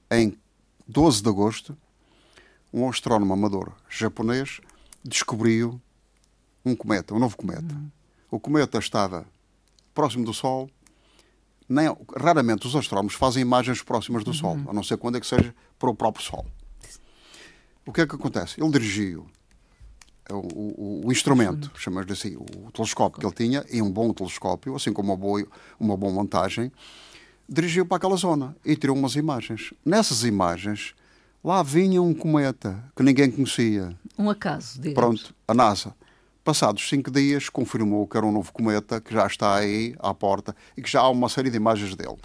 em 0.09 0.39
12 0.87 1.21
de 1.21 1.29
agosto, 1.29 1.77
um 2.73 2.89
astrónomo 2.89 3.33
amador 3.33 3.73
japonês 3.91 4.61
descobriu 5.05 5.81
um 6.65 6.75
cometa, 6.75 7.15
um 7.15 7.19
novo 7.19 7.37
cometa. 7.37 7.75
Hum. 7.75 7.89
O 8.31 8.41
cometa 8.41 8.79
estava 8.79 9.27
próximo 9.95 10.25
do 10.25 10.35
Sol 10.35 10.69
nem, 11.69 11.95
raramente 12.17 12.67
os 12.67 12.77
astrónomos 12.77 13.15
fazem 13.15 13.43
imagens 13.43 13.83
próximas 13.83 14.23
do 14.23 14.29
uhum. 14.29 14.35
Sol, 14.35 14.59
a 14.69 14.73
não 14.73 14.83
ser 14.83 14.97
quando 14.97 15.17
é 15.17 15.21
que 15.21 15.27
seja 15.27 15.55
para 15.79 15.91
o 15.91 15.95
próprio 15.95 16.25
Sol. 16.25 16.47
O 17.87 17.93
que 17.93 18.01
é 18.01 18.07
que 18.07 18.15
acontece? 18.15 18.61
Ele 18.61 18.71
dirigiu 18.71 19.27
o, 20.31 20.35
o, 20.35 21.07
o 21.07 21.13
instrumento, 21.13 21.71
chamamos-lhe 21.77 22.13
assim, 22.13 22.37
o 22.37 22.71
telescópio 22.71 23.21
que 23.21 23.27
ele 23.27 23.35
tinha, 23.35 23.65
e 23.71 23.83
um 23.83 23.91
bom 23.91 24.13
telescópio, 24.13 24.75
assim 24.75 24.93
como 24.93 25.13
uma 25.13 25.17
boa, 25.17 25.47
uma 25.79 25.97
boa 25.97 26.13
montagem, 26.13 26.71
dirigiu 27.49 27.85
para 27.85 27.99
aquela 27.99 28.17
zona 28.17 28.57
e 28.65 28.77
tirou 28.77 28.97
umas 28.97 29.17
imagens. 29.17 29.73
Nessas 29.85 30.25
imagens, 30.25 30.95
lá 31.43 31.63
vinha 31.63 32.01
um 32.01 32.15
cometa 32.15 32.83
que 32.97 33.03
ninguém 33.03 33.31
conhecia. 33.31 33.95
Um 34.19 34.31
acaso, 34.31 34.81
digamos. 34.81 35.23
Pronto, 35.23 35.35
a 35.47 35.55
NASA 35.55 35.95
Passados 36.45 36.87
cinco 36.87 37.11
dias, 37.11 37.49
confirmou 37.49 38.07
que 38.07 38.19
era 38.19 38.27
um 38.27 38.31
novo 38.31 38.53
cometa 38.53 39.01
que 39.01 39.15
já 39.15 39.27
está 39.27 39.57
aí 39.57 39.95
à 39.99 40.13
porta 40.13 40.55
e 40.77 40.83
que 40.83 40.91
já 40.91 41.01
há 41.01 41.09
uma 41.09 41.31
série 41.31 41.49
de 41.49 41.57
imagens 41.57 41.97
dele. 41.97 42.19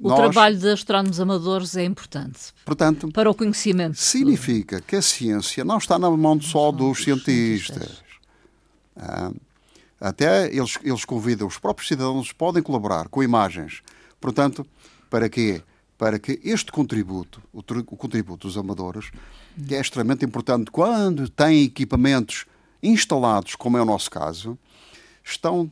O 0.00 0.08
Nós, 0.08 0.18
trabalho 0.18 0.58
de 0.58 0.68
astrónomos 0.68 1.20
amadores 1.20 1.76
é 1.76 1.84
importante 1.84 2.52
portanto, 2.64 3.08
para 3.12 3.30
o 3.30 3.34
conhecimento. 3.34 3.96
Significa 3.96 4.80
que 4.80 4.96
a 4.96 5.02
ciência 5.02 5.64
não 5.64 5.78
está 5.78 5.96
na 5.96 6.10
mão 6.10 6.40
só 6.40 6.72
dos 6.72 7.04
cientistas. 7.04 8.02
Ah, 8.96 9.30
até 10.00 10.52
eles, 10.52 10.76
eles 10.82 11.04
convidam, 11.04 11.46
os 11.46 11.58
próprios 11.58 11.86
cidadãos 11.86 12.32
podem 12.32 12.60
colaborar 12.60 13.06
com 13.06 13.22
imagens. 13.22 13.82
Portanto, 14.20 14.66
para 15.08 15.28
quê? 15.28 15.62
Para 15.96 16.18
que 16.18 16.40
este 16.42 16.72
contributo, 16.72 17.40
o, 17.52 17.60
o 17.60 17.96
contributo 17.96 18.48
dos 18.48 18.58
amadores, 18.58 19.12
que 19.68 19.74
é 19.76 19.80
extremamente 19.80 20.24
importante 20.24 20.72
quando 20.72 21.28
têm 21.28 21.62
equipamentos 21.62 22.46
instalados, 22.82 23.54
como 23.54 23.76
é 23.76 23.82
o 23.82 23.84
nosso 23.84 24.10
caso, 24.10 24.58
estão 25.24 25.70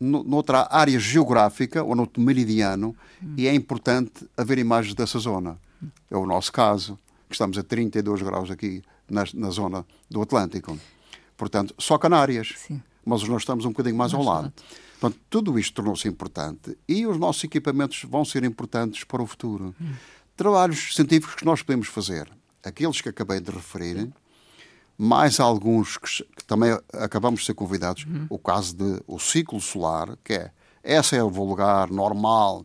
noutra 0.00 0.68
área 0.70 0.98
geográfica 0.98 1.82
ou 1.82 1.94
noutro 1.94 2.22
meridiano 2.22 2.94
hum. 3.22 3.34
e 3.36 3.46
é 3.46 3.54
importante 3.54 4.28
haver 4.36 4.58
imagens 4.58 4.94
dessa 4.94 5.18
zona. 5.18 5.58
É 6.10 6.16
o 6.16 6.26
nosso 6.26 6.52
caso, 6.52 6.98
que 7.28 7.34
estamos 7.34 7.58
a 7.58 7.62
32 7.62 8.22
graus 8.22 8.50
aqui 8.50 8.82
na, 9.08 9.24
na 9.34 9.50
zona 9.50 9.86
do 10.10 10.20
Atlântico. 10.22 10.78
Portanto, 11.36 11.74
só 11.78 11.98
Canárias. 11.98 12.54
Sim. 12.56 12.82
Mas 13.04 13.22
nós 13.22 13.42
estamos 13.42 13.64
um 13.64 13.68
bocadinho 13.68 13.96
mais, 13.96 14.12
mais 14.12 14.26
ao 14.26 14.34
lado. 14.34 14.52
Portanto, 14.98 15.20
tudo 15.30 15.58
isto 15.58 15.74
tornou-se 15.74 16.08
importante 16.08 16.76
e 16.88 17.06
os 17.06 17.18
nossos 17.18 17.44
equipamentos 17.44 18.02
vão 18.04 18.24
ser 18.24 18.42
importantes 18.44 19.04
para 19.04 19.22
o 19.22 19.26
futuro. 19.26 19.74
Hum. 19.80 19.92
Trabalhos 20.36 20.94
científicos 20.94 21.36
que 21.36 21.44
nós 21.44 21.62
podemos 21.62 21.88
fazer, 21.88 22.30
aqueles 22.64 23.00
que 23.00 23.08
acabei 23.08 23.40
de 23.40 23.50
referir, 23.50 24.12
mais 24.98 25.40
alguns 25.40 25.98
que, 25.98 26.24
que 26.24 26.44
também 26.44 26.76
acabamos 26.92 27.40
de 27.40 27.46
ser 27.46 27.54
convidados, 27.54 28.04
uhum. 28.04 28.26
o 28.30 28.38
caso 28.38 28.76
de 28.76 29.02
o 29.06 29.18
ciclo 29.18 29.60
solar, 29.60 30.16
que 30.24 30.32
é 30.32 30.50
esse 30.82 31.16
é 31.16 31.22
o 31.22 31.28
lugar 31.28 31.90
normal, 31.90 32.64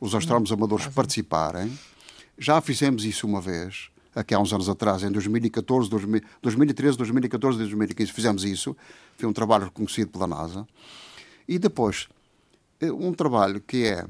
os 0.00 0.14
astrónomos 0.14 0.50
uhum. 0.50 0.58
amadores 0.58 0.86
participarem. 0.88 1.76
Já 2.38 2.60
fizemos 2.60 3.04
isso 3.04 3.26
uma 3.26 3.40
vez, 3.40 3.88
aqui 4.14 4.34
há 4.34 4.38
uns 4.38 4.52
anos 4.52 4.68
atrás, 4.68 5.02
em 5.02 5.10
2014, 5.10 5.88
2013, 6.42 6.98
2014 6.98 7.56
e 7.56 7.60
2015, 7.60 8.12
fizemos 8.12 8.44
isso. 8.44 8.76
Foi 9.16 9.28
um 9.28 9.32
trabalho 9.32 9.64
reconhecido 9.64 10.10
pela 10.10 10.26
NASA. 10.26 10.66
E 11.48 11.58
depois, 11.58 12.08
eh, 12.80 12.92
um 12.92 13.12
trabalho 13.12 13.60
que 13.60 13.86
é, 13.86 14.04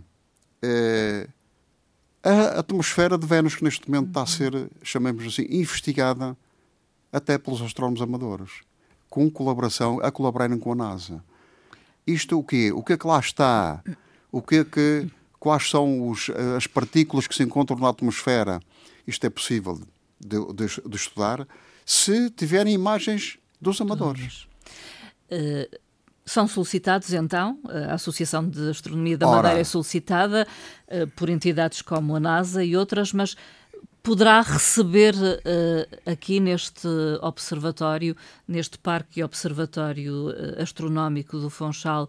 é 0.63 1.29
a 2.23 2.61
atmosfera 2.61 3.17
de 3.17 3.27
Vênus, 3.27 3.55
que 3.55 3.65
neste 3.65 3.89
momento 3.89 4.09
está 4.09 4.21
a 4.21 4.23
uhum. 4.23 4.29
ser, 4.29 4.71
chamemos 4.83 5.25
assim, 5.27 5.47
investigada 5.49 6.37
até 7.15 7.39
pelos 7.39 7.63
astrónomos 7.63 8.03
amadores, 8.03 8.51
com 9.09 9.31
colaboração, 9.31 10.01
a 10.03 10.11
colaborarem 10.11 10.59
com 10.59 10.73
a 10.73 10.75
NASA. 10.75 11.23
Isto 12.05 12.41
o 12.41 12.43
quê? 12.43 12.73
O 12.73 12.83
que 12.83 12.95
é 12.95 12.99
que 12.99 13.07
lá 13.07 13.21
está? 13.21 13.81
O 14.33 14.43
que 14.43 14.57
é 14.57 14.65
que, 14.65 15.09
quais 15.39 15.71
são 15.71 16.09
os, 16.09 16.29
as 16.57 16.67
partículas 16.67 17.29
que 17.29 17.35
se 17.35 17.45
encontram 17.45 17.79
na 17.79 17.89
atmosfera? 17.89 18.61
Isto 19.07 19.27
é 19.27 19.31
possível 19.31 19.81
de, 20.19 20.39
de, 20.55 20.89
de 20.89 20.97
estudar 20.97 21.47
se 21.87 22.31
tiverem 22.31 22.75
imagens 22.75 23.39
dos 23.61 23.81
amadores. 23.81 24.49
Uh, 25.31 25.79
são 26.27 26.49
solicitados, 26.49 27.13
então, 27.13 27.61
a 27.91 27.95
Associação 27.95 28.49
de 28.49 28.71
Astronomia 28.71 29.17
da 29.17 29.27
Madeira 29.29 29.61
é 29.61 29.65
solicitada 29.65 30.49
uh, 30.89 31.07
por 31.13 31.29
entidades 31.29 31.81
como 31.81 32.17
a 32.17 32.21
NASA 32.21 32.65
e 32.65 32.77
outras, 32.77 33.13
mas 33.13 33.37
poderá 34.05 34.43
receber 34.43 35.15
uh, 35.15 36.11
aqui 36.11 36.39
neste 36.39 36.87
observatório, 37.23 38.15
neste 38.47 38.79
parque 38.79 39.21
e 39.21 39.25
observatório 39.25 40.29
uh, 40.29 40.63
astronómico 40.63 41.39
do 41.39 41.49
Funchal, 41.49 42.07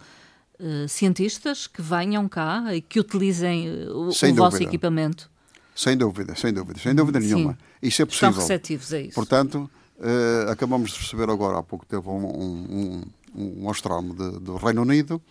uh, 0.60 0.90
cientistas 0.90 1.68
que 1.68 1.82
venham 1.82 2.28
cá 2.28 2.76
e 2.76 2.82
que 2.82 3.00
utilizem 3.00 3.88
o, 3.88 4.10
o 4.10 4.34
vosso 4.36 4.62
equipamento? 4.62 5.32
Sem 5.74 5.96
dúvida, 5.96 6.36
sem 6.36 6.54
dúvida, 6.54 6.80
sem 6.80 6.94
dúvida 6.94 7.20
nenhuma. 7.20 7.54
Sim. 7.54 7.88
Isso 7.88 8.02
é 8.02 8.06
possível. 8.06 8.30
Estão 8.30 8.42
receptivos 8.42 8.94
a 8.94 9.00
isso. 9.00 9.16
Portanto, 9.16 9.70
uh, 9.98 10.52
acabamos 10.52 10.92
de 10.92 11.00
receber 11.00 11.30
agora, 11.30 11.60
há 11.60 11.64
pouco 11.64 11.86
tempo, 11.86 12.12
um, 12.12 13.04
um, 13.34 13.64
um 13.64 13.70
astrónomo 13.70 14.14
de, 14.14 14.40
do 14.42 14.58
Reino 14.58 14.82
Unido. 14.82 15.22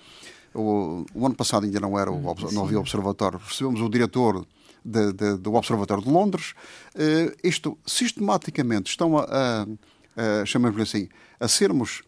O, 0.55 1.05
o, 1.13 1.27
ano 1.27 1.35
passado 1.35 1.65
ainda 1.65 1.81
não, 1.81 1.99
era 1.99 2.11
o, 2.11 2.35
não 2.53 2.65
havia 2.65 2.81
observatório. 2.81 3.39
Recebemos 3.39 3.83
o 3.83 3.89
diretor 3.91 4.47
de, 4.85 5.13
de, 5.13 5.37
do 5.39 5.55
Observatório 5.55 6.05
de 6.05 6.11
Londres. 6.11 6.55
Uh, 6.95 7.35
isto, 7.43 7.79
sistematicamente, 7.87 8.91
estão 8.91 9.17
a, 9.17 9.25
a, 9.25 10.43
a 10.43 10.45
chamamos 10.45 10.81
assim, 10.81 11.09
a 11.41 11.49
sermos 11.49 12.03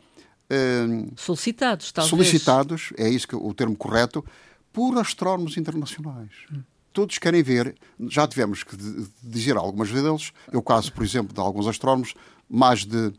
uh, 0.50 1.12
solicitados, 1.16 1.90
talvez. 1.92 2.10
Solicitados, 2.10 2.92
é 2.96 3.08
isso 3.08 3.26
que 3.26 3.36
o 3.36 3.54
termo 3.54 3.76
correto, 3.76 4.24
por 4.72 4.98
astrónomos 4.98 5.56
internacionais. 5.56 6.30
Hum. 6.52 6.62
Todos 6.92 7.18
querem 7.18 7.42
ver, 7.42 7.74
já 8.08 8.26
tivemos 8.26 8.62
que 8.62 8.76
dizer 9.22 9.56
algumas 9.56 9.90
deles, 9.90 10.32
é 10.50 10.56
o 10.56 10.62
caso, 10.62 10.92
por 10.92 11.04
exemplo, 11.04 11.34
de 11.34 11.40
alguns 11.40 11.66
astrónomos, 11.66 12.14
mais 12.48 12.86
de, 12.86 13.12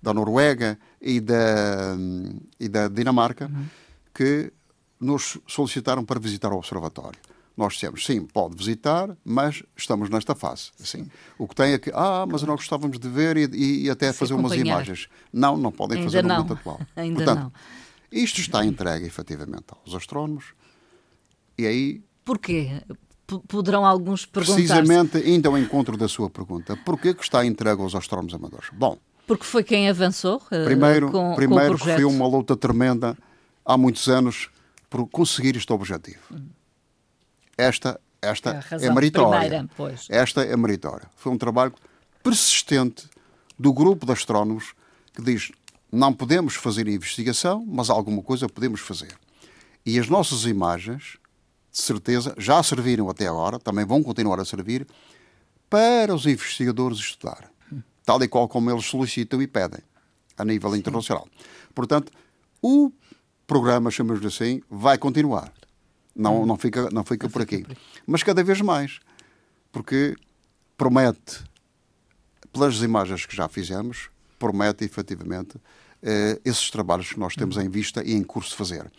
da 0.00 0.14
Noruega 0.14 0.78
e 1.00 1.20
da, 1.20 1.96
e 2.60 2.68
da 2.68 2.86
Dinamarca, 2.86 3.46
uhum. 3.46 3.66
que 4.14 4.52
nos 5.00 5.38
solicitaram 5.48 6.04
para 6.04 6.20
visitar 6.20 6.52
o 6.52 6.56
observatório. 6.56 7.18
Nós 7.56 7.74
dissemos, 7.74 8.04
sim, 8.04 8.26
pode 8.26 8.56
visitar, 8.56 9.16
mas 9.24 9.62
estamos 9.76 10.10
nesta 10.10 10.34
fase. 10.34 10.72
Assim, 10.82 11.08
o 11.38 11.46
que 11.46 11.54
tem 11.54 11.72
é 11.72 11.78
que, 11.78 11.90
ah, 11.94 12.26
mas 12.28 12.42
nós 12.42 12.56
gostávamos 12.56 12.98
de 12.98 13.08
ver 13.08 13.36
e, 13.36 13.84
e 13.84 13.90
até 13.90 14.12
Se 14.12 14.18
fazer 14.18 14.34
umas 14.34 14.52
imagens. 14.54 15.08
Não, 15.32 15.56
não 15.56 15.70
podem 15.70 15.98
Ainda 15.98 16.10
fazer 16.10 16.22
no 16.22 16.28
momento 16.30 16.52
atual. 16.54 16.80
Ainda 16.96 17.16
Portanto, 17.16 17.40
não. 17.42 17.52
isto 18.10 18.40
está 18.40 18.64
entregue, 18.64 19.06
efetivamente, 19.06 19.66
aos 19.68 19.94
astrónomos. 19.94 20.46
E 21.56 21.64
aí... 21.64 22.02
Porquê? 22.24 22.82
P 23.26 23.38
poderão 23.46 23.86
alguns 23.86 24.26
perguntar 24.26 24.54
Precisamente, 24.54 25.16
ainda 25.16 25.48
ao 25.48 25.56
encontro 25.56 25.96
da 25.96 26.08
sua 26.08 26.28
pergunta. 26.28 26.76
Porquê 26.84 27.14
que 27.14 27.22
está 27.22 27.46
entregue 27.46 27.80
aos 27.80 27.94
astrónomos 27.94 28.34
amadores? 28.34 28.68
Bom... 28.72 28.98
Porque 29.26 29.44
foi 29.44 29.64
quem 29.64 29.88
avançou 29.88 30.36
uh, 30.36 30.64
primeiro, 30.64 31.10
com, 31.10 31.34
primeiro 31.34 31.78
com 31.78 31.84
o 31.84 31.94
foi 31.94 32.04
uma 32.04 32.26
luta 32.26 32.54
tremenda 32.54 33.16
há 33.64 33.78
muitos 33.78 34.06
anos 34.08 34.50
por 34.90 35.08
conseguir 35.08 35.56
este 35.56 35.72
objetivo. 35.72 36.20
Hum. 36.30 36.48
Esta, 37.56 38.00
esta 38.20 38.64
é, 38.72 38.86
é 38.86 38.92
meritória. 38.92 39.68
esta 40.08 40.42
é 40.42 40.56
meritória. 40.56 41.08
Foi 41.16 41.32
um 41.32 41.38
trabalho 41.38 41.72
persistente 42.22 43.08
do 43.58 43.72
grupo 43.72 44.06
de 44.06 44.12
astrónomos 44.12 44.74
que 45.12 45.22
diz 45.22 45.52
não 45.94 46.12
podemos 46.12 46.56
fazer 46.56 46.88
investigação, 46.88 47.64
mas 47.66 47.88
alguma 47.88 48.20
coisa 48.20 48.48
podemos 48.48 48.80
fazer. 48.80 49.14
E 49.86 49.98
as 49.98 50.08
nossas 50.08 50.44
imagens, 50.44 51.18
de 51.70 51.80
certeza, 51.80 52.34
já 52.36 52.60
serviram 52.62 53.08
até 53.08 53.28
agora, 53.28 53.60
também 53.60 53.84
vão 53.84 54.02
continuar 54.02 54.40
a 54.40 54.44
servir, 54.44 54.86
para 55.70 56.14
os 56.14 56.26
investigadores 56.26 56.98
estudar, 56.98 57.50
tal 58.04 58.22
e 58.22 58.28
qual 58.28 58.48
como 58.48 58.70
eles 58.70 58.86
solicitam 58.86 59.40
e 59.40 59.46
pedem, 59.46 59.80
a 60.36 60.44
nível 60.44 60.72
Sim. 60.72 60.78
internacional. 60.78 61.28
Portanto, 61.74 62.12
o 62.60 62.90
programa, 63.46 63.90
chamamos 63.90 64.24
assim, 64.24 64.62
vai 64.68 64.98
continuar. 64.98 65.52
Não, 66.14 66.42
hum. 66.42 66.46
não 66.46 66.56
fica, 66.56 66.88
não 66.90 67.04
fica 67.04 67.28
por 67.28 67.42
aqui. 67.42 67.66
Mas 68.06 68.22
cada 68.22 68.42
vez 68.42 68.60
mais. 68.60 69.00
Porque 69.72 70.14
promete, 70.76 71.42
pelas 72.52 72.76
imagens 72.76 73.26
que 73.26 73.34
já 73.34 73.48
fizemos, 73.48 74.08
promete 74.38 74.84
efetivamente 74.84 75.58
eh, 76.02 76.38
esses 76.44 76.70
trabalhos 76.70 77.12
que 77.12 77.18
nós 77.18 77.34
temos 77.34 77.56
em 77.56 77.68
vista 77.68 78.02
e 78.04 78.12
em 78.12 78.22
curso 78.22 78.50
de 78.50 78.56
fazer. 78.56 78.90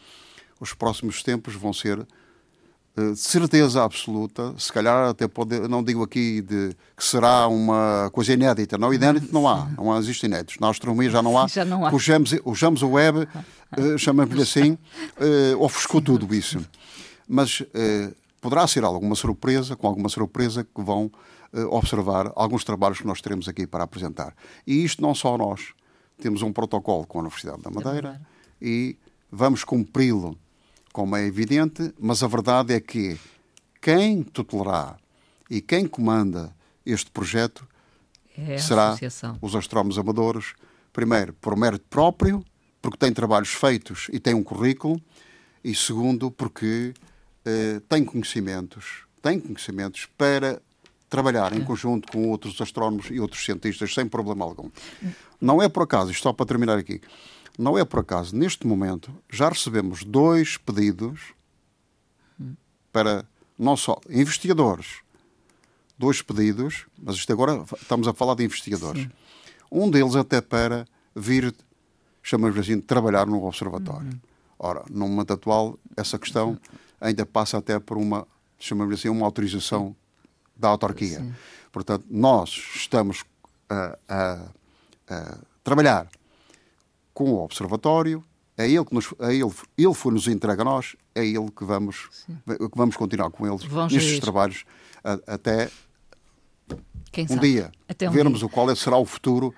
Os 0.60 0.73
próximos 0.73 1.21
tempos 1.21 1.54
vão 1.54 1.71
ser 1.71 2.06
eh, 2.97 3.12
de 3.12 3.19
certeza 3.19 3.84
absoluta, 3.84 4.56
se 4.58 4.71
calhar 4.71 5.10
até 5.10 5.28
pode, 5.28 5.60
não 5.67 5.84
digo 5.84 6.01
aqui 6.01 6.41
de, 6.41 6.75
que 6.95 7.04
será 7.04 7.47
uma 7.47 8.10
coisa 8.12 8.34
inédita, 8.34 8.78
não, 8.78 8.93
inédito 8.93 9.34
não 9.34 9.47
há, 9.47 9.67
não 9.78 9.97
existe 9.97 10.25
inéditos. 10.25 10.58
Na 10.60 10.69
astronomia 10.69 11.10
já 11.10 11.21
não 11.21 11.38
há, 11.38 11.47
já 11.47 11.65
não 11.65 11.86
há. 11.86 11.93
o 11.93 11.99
James, 11.99 12.39
o 12.43 12.56
James 12.56 12.82
Webb, 12.82 13.28
uh, 13.78 13.97
chamamos-lhe 13.97 14.41
assim, 14.41 14.71
uh, 14.71 15.62
ofuscou 15.62 16.01
tudo 16.01 16.34
isso 16.34 16.60
mas 17.28 17.64
eh, 17.74 18.14
poderá 18.42 18.68
ser 18.68 18.84
alguma 18.84 19.16
surpresa, 19.16 19.76
com 19.76 19.88
alguma 19.88 20.10
surpresa, 20.10 20.64
que 20.64 20.82
vão 20.82 21.12
eh, 21.54 21.64
observar 21.64 22.32
alguns 22.36 22.64
trabalhos 22.64 23.00
que 23.00 23.08
nós 23.08 23.22
teremos 23.22 23.48
aqui 23.48 23.66
para 23.66 23.84
apresentar. 23.84 24.36
E 24.68 24.84
isto 24.84 25.02
não 25.02 25.16
só 25.16 25.38
nós. 25.38 25.74
Temos 26.18 26.42
um 26.42 26.54
protocolo 26.54 27.06
com 27.06 27.18
a 27.18 27.22
Universidade 27.22 27.62
da 27.62 27.70
Madeira 27.70 28.22
e 28.62 28.98
vamos 29.32 29.64
cumpri-lo, 29.64 30.38
como 30.94 31.16
é 31.16 31.26
evidente, 31.26 31.94
mas 32.00 32.24
a 32.24 32.28
verdade 32.28 32.74
é 32.74 32.80
que 32.80 33.20
quem 33.82 34.24
tutelará 34.24 34.98
e 35.50 35.60
quem 35.62 35.88
comanda 35.88 36.56
este 36.86 37.12
projeto 37.12 37.68
é 38.38 38.58
será 38.58 38.90
associação. 38.90 39.38
os 39.42 39.56
astrónomos 39.56 39.98
amadores, 39.98 40.54
primeiro 40.94 41.34
por 41.34 41.58
mérito 41.58 41.86
próprio, 41.90 42.44
porque 42.82 42.98
tem 42.98 43.12
trabalhos 43.12 43.50
feitos 43.50 44.08
e 44.12 44.20
tem 44.20 44.34
um 44.34 44.44
currículo, 44.44 45.02
e 45.64 45.74
segundo 45.74 46.30
porque 46.30 46.94
uh, 47.45 47.79
tem 47.81 48.03
conhecimentos, 48.03 49.03
tem 49.21 49.39
conhecimentos 49.39 50.08
para 50.17 50.62
trabalhar 51.10 51.53
em 51.53 51.63
conjunto 51.63 52.12
com 52.12 52.29
outros 52.29 52.60
astrónomos 52.60 53.08
e 53.10 53.19
outros 53.19 53.45
cientistas 53.45 53.93
sem 53.93 54.08
problema 54.08 54.43
algum. 54.43 54.69
Não 55.39 55.62
é 55.62 55.69
por 55.69 55.84
acaso, 55.84 56.12
isto 56.12 56.23
só 56.23 56.34
para 56.34 56.45
terminar 56.45 56.77
aqui, 56.77 56.99
não 57.58 57.77
é 57.77 57.86
por 57.86 57.99
acaso, 57.99 58.36
neste 58.36 58.67
momento 58.67 59.13
já 59.29 59.49
recebemos 59.49 60.03
dois 60.03 60.58
pedidos 60.58 61.34
para 62.91 63.25
não 63.58 63.77
só 63.77 63.99
investigadores, 64.10 64.99
dois 65.97 66.21
pedidos, 66.21 66.86
mas 67.01 67.15
isto 67.15 67.31
agora 67.31 67.63
estamos 67.81 68.08
a 68.08 68.13
falar 68.13 68.36
de 68.36 68.43
investigadores. 68.43 69.03
Sim. 69.03 69.12
Um 69.71 69.89
deles 69.89 70.15
até 70.15 70.41
para 70.41 70.86
vir, 71.15 71.53
chamamos 72.21 72.58
assim, 72.58 72.79
trabalhar 72.79 73.25
no 73.25 73.43
observatório. 73.45 74.08
Uhum. 74.08 74.19
Ora, 74.58 74.84
no 74.89 75.08
momento 75.08 75.34
atual, 75.34 75.77
essa 75.95 76.17
questão 76.17 76.58
ainda 77.06 77.26
passa 77.26 77.58
até 77.58 77.80
por 77.80 77.98
uma, 77.98 78.28
chamamos 78.60 78.96
assim, 78.96 79.10
uma 79.10 79.26
autorização 79.26 79.96
da 80.56 80.70
autarquia. 80.70 81.20
Sim. 81.20 81.34
Portanto, 81.72 82.06
nós 82.10 82.50
estamos 82.76 83.24
a, 83.70 83.98
a, 84.08 84.41
a, 85.10 85.38
trabalhar 85.63 86.08
com 87.13 87.32
o 87.32 87.44
observatório, 87.44 88.24
é 88.58 88.70
ele 88.70 88.86
que 88.86 88.94
nos, 88.94 89.13
é 89.20 89.34
ele, 89.34 89.52
ele 89.78 89.94
foi 89.94 90.13
nos 90.13 90.28
entregue 90.28 90.62
a 90.62 90.65
nós, 90.65 90.96
é 91.13 91.26
ele 91.26 91.52
que 91.52 91.63
vamos, 91.63 92.10
que 92.26 92.78
vamos 92.78 92.96
continuar 92.96 93.30
com 93.30 93.46
eles 93.46 93.63
Vão 93.65 93.89
gerir. 93.89 94.22
trabalhos 94.22 94.65
a, 95.04 95.34
até 95.34 95.70
Quem 97.12 97.26
um 97.26 97.28
sabe? 97.28 97.41
dia 97.41 97.72
até 97.88 98.10
um 98.10 98.13
vermos 98.13 98.39
dia. 98.39 98.48
o 98.48 98.50
qual 98.50 98.70
é, 98.70 98.76
será 98.76 98.98
o 98.98 99.06
futuro 99.06 99.54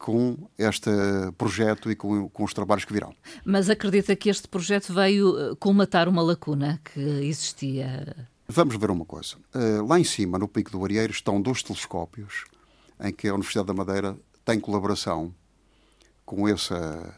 com 0.00 0.48
este 0.56 0.90
projeto 1.36 1.90
e 1.90 1.94
com, 1.94 2.26
com, 2.30 2.42
os 2.42 2.54
trabalhos 2.54 2.86
que 2.86 2.92
virão. 2.92 3.14
Mas 3.44 3.68
acredita 3.68 4.16
que 4.16 4.30
este 4.30 4.48
projeto 4.48 4.94
veio 4.94 5.38
eh, 5.38 5.54
colmatar 5.60 6.08
uma 6.08 6.22
lacuna 6.22 6.80
que 6.82 6.98
existia? 7.00 8.16
Vamos 8.48 8.76
ver 8.76 8.90
uma 8.90 9.04
coisa. 9.04 9.36
Uh, 9.54 9.86
lá 9.86 10.00
em 10.00 10.04
cima, 10.04 10.38
no 10.38 10.48
Pico 10.48 10.70
do 10.70 10.82
Arieiro, 10.82 11.12
estão 11.12 11.40
dois 11.40 11.62
telescópios 11.62 12.46
em 12.98 13.12
que 13.12 13.28
a 13.28 13.34
Universidade 13.34 13.66
da 13.66 13.74
Madeira 13.74 14.16
tem 14.42 14.58
colaboração 14.58 15.34
com, 16.24 16.48
essa, 16.48 17.14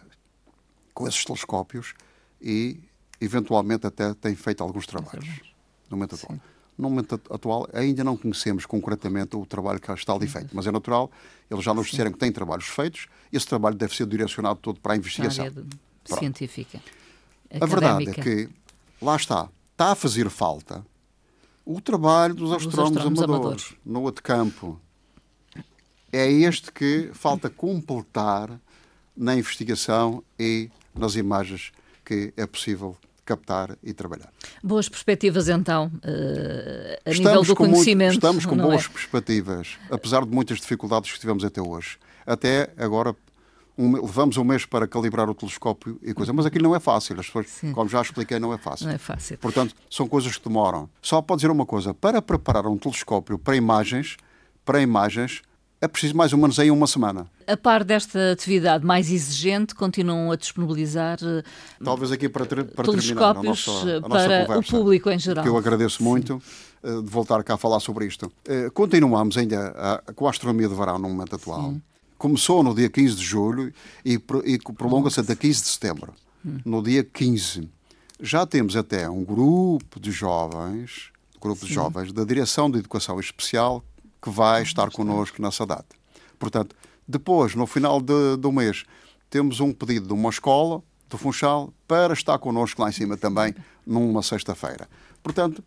com 0.93 1.07
esses 1.07 1.25
telescópios 1.25 1.95
e, 2.41 2.81
eventualmente, 3.21 3.87
até 3.87 4.13
tem 4.13 4.35
feito 4.35 4.61
alguns 4.61 4.87
trabalhos. 4.87 5.41
No 5.89 5.97
momento 5.97 6.17
atual. 6.17 6.37
No 6.77 6.89
momento 6.89 7.21
atual, 7.31 7.69
ainda 7.73 8.03
não 8.03 8.17
conhecemos 8.17 8.65
concretamente 8.65 9.37
o 9.37 9.45
trabalho 9.45 9.79
que 9.79 9.93
está 9.93 10.15
ali 10.15 10.27
feito, 10.27 10.49
mas 10.55 10.67
é 10.67 10.71
natural, 10.71 11.11
eles 11.51 11.63
já 11.63 11.75
nos 11.75 11.89
disseram 11.89 12.11
que 12.11 12.19
têm 12.19 12.33
trabalhos 12.33 12.67
feitos, 12.67 13.09
esse 13.33 13.47
trabalho 13.47 13.77
deve 13.77 13.95
ser 13.95 14.07
direcionado 14.07 14.59
todo 14.61 14.81
para 14.81 14.95
a 14.95 14.97
investigação. 14.97 15.47
A 16.11 16.17
científica. 16.17 16.81
A 17.61 17.67
verdade 17.67 18.09
é 18.09 18.13
que, 18.15 18.49
lá 19.01 19.17
está, 19.17 19.49
está 19.73 19.93
a 19.93 19.95
fazer 19.95 20.31
falta 20.31 20.85
o 21.65 21.81
trabalho 21.81 22.35
dos 22.35 22.53
astrónomos, 22.53 22.99
amadores, 22.99 23.23
amadores, 23.23 23.75
no 23.85 24.03
outro 24.03 24.23
campo. 24.23 24.81
É 26.13 26.31
este 26.31 26.73
que 26.73 27.11
falta 27.13 27.49
completar 27.49 28.61
na 29.17 29.37
investigação 29.37 30.23
e 30.39 30.71
nas 30.95 31.15
imagens 31.15 31.73
que 32.05 32.33
é 32.37 32.47
possível 32.47 32.97
captar 33.33 33.77
e 33.83 33.93
trabalhar. 33.93 34.31
Boas 34.63 34.89
perspectivas, 34.89 35.49
então, 35.49 35.87
uh, 35.87 35.91
a 37.05 37.11
estamos 37.11 37.19
nível 37.19 37.43
do 37.43 37.57
conhecimento. 37.57 38.13
Muito, 38.13 38.27
estamos 38.27 38.47
com 38.47 38.57
boas 38.57 38.85
é? 38.85 38.89
perspectivas, 38.89 39.79
apesar 39.91 40.25
de 40.25 40.31
muitas 40.31 40.59
dificuldades 40.59 41.11
que 41.11 41.19
tivemos 41.19 41.45
até 41.45 41.61
hoje. 41.61 41.99
Até 42.27 42.71
agora 42.77 43.17
um, 43.77 43.93
levamos 43.93 44.37
um 44.37 44.45
mês 44.45 44.67
para 44.67 44.87
calibrar 44.87 45.29
o 45.29 45.35
telescópio 45.35 45.99
e 46.03 46.13
coisa, 46.13 46.33
mas 46.33 46.45
aquilo 46.47 46.65
não 46.65 46.77
é 46.77 46.81
fácil. 46.81 47.19
As 47.19 47.27
pessoas, 47.27 47.49
Sim. 47.49 47.73
como 47.73 47.89
já 47.89 48.03
expliquei, 48.03 48.39
não 48.39 48.53
é 48.53 48.59
fácil. 48.59 48.87
Não 48.87 48.95
é 48.95 48.99
fácil. 48.99 49.39
Portanto, 49.39 49.75
são 49.91 50.07
coisas 50.07 50.37
que 50.37 50.47
demoram. 50.47 50.89
Só 51.01 51.23
pode 51.23 51.39
dizer 51.39 51.51
uma 51.51 51.67
coisa: 51.67 51.95
para 51.95 52.21
preparar 52.21 52.67
um 52.67 52.77
telescópio 52.77 53.39
para 53.39 53.57
imagens, 53.57 54.17
para 54.65 54.81
imagens, 54.81 55.43
é 55.83 55.89
preciso 55.89 56.17
mais 56.17 56.33
ou 56.33 56.39
menos 56.39 56.61
aí 56.61 56.71
uma 56.71 56.87
semana. 56.87 57.27
A 57.45 57.57
par 57.57 57.83
desta 57.83 58.31
atividade 58.31 58.87
mais 58.87 59.11
exigente, 59.11 59.75
continuam 59.75 60.31
a 60.31 60.37
disponibilizar 60.37 61.19
eh, 61.21 61.43
talvez 61.83 62.13
aqui 62.13 62.29
para, 62.29 62.47
ter, 62.47 62.65
para 62.67 62.85
terminar 62.85 63.37
a 63.37 63.43
nossa, 63.43 63.71
a 63.71 64.01
nossa 64.01 64.09
para 64.09 64.47
conversa, 64.47 64.77
o 64.77 64.79
público 64.79 65.11
em 65.11 65.19
geral. 65.19 65.43
Que 65.43 65.51
eu 65.51 65.57
agradeço 65.57 66.01
muito 66.01 66.41
uh, 66.85 67.03
de 67.03 67.11
voltar 67.11 67.43
cá 67.43 67.55
a 67.55 67.57
falar 67.57 67.81
sobre 67.81 68.07
isto. 68.07 68.33
Continuamos 68.73 69.37
ainda 69.37 70.01
a, 70.07 70.13
com 70.13 70.29
a 70.29 70.31
astronomia 70.31 70.69
de 70.69 70.75
verão 70.77 71.01
no 71.01 71.09
momento 71.09 71.35
atual. 71.35 71.73
Sim. 71.73 71.83
Começou 72.17 72.63
no 72.63 72.73
dia 72.73 72.89
15 72.89 73.17
de 73.17 73.25
julho 73.25 73.75
e, 74.05 74.21
e 74.45 74.59
prolonga-se 74.59 75.19
até 75.19 75.35
15 75.35 75.63
de 75.63 75.69
setembro. 75.69 76.15
Hum. 76.47 76.61
No 76.65 76.81
dia 76.81 77.03
15 77.03 77.69
já 78.21 78.47
temos 78.47 78.77
até 78.77 79.11
um 79.11 79.25
grupo 79.25 79.99
de 79.99 80.13
jovens, 80.13 81.11
grupo 81.41 81.63
Sim. 81.63 81.67
de 81.67 81.75
jovens 81.75 82.13
da 82.13 82.23
Direção 82.23 82.71
de 82.71 82.79
Educação 82.79 83.19
Especial 83.19 83.85
que 84.23 84.31
vai 84.31 84.63
estar 84.63 84.91
connosco 84.91 85.43
nessa 85.43 85.67
data. 85.67 85.97
Portanto, 86.39 86.77
depois, 87.07 87.55
no 87.55 87.67
final 87.67 88.01
de, 88.01 88.37
do 88.37 88.53
mês, 88.53 88.85
temos 89.29 89.61
um 89.61 89.73
pedido 89.73 90.07
de 90.07 90.13
uma 90.13 90.31
escola 90.31 90.83
do 91.11 91.19
Funchal 91.19 91.73
para 91.87 92.15
estar 92.15 92.39
connosco 92.39 92.81
lá 92.81 92.89
em 92.89 92.93
cima 92.93 93.17
também, 93.17 93.55
numa 93.87 94.23
sexta-feira. 94.23 94.89
Portanto, 95.23 95.63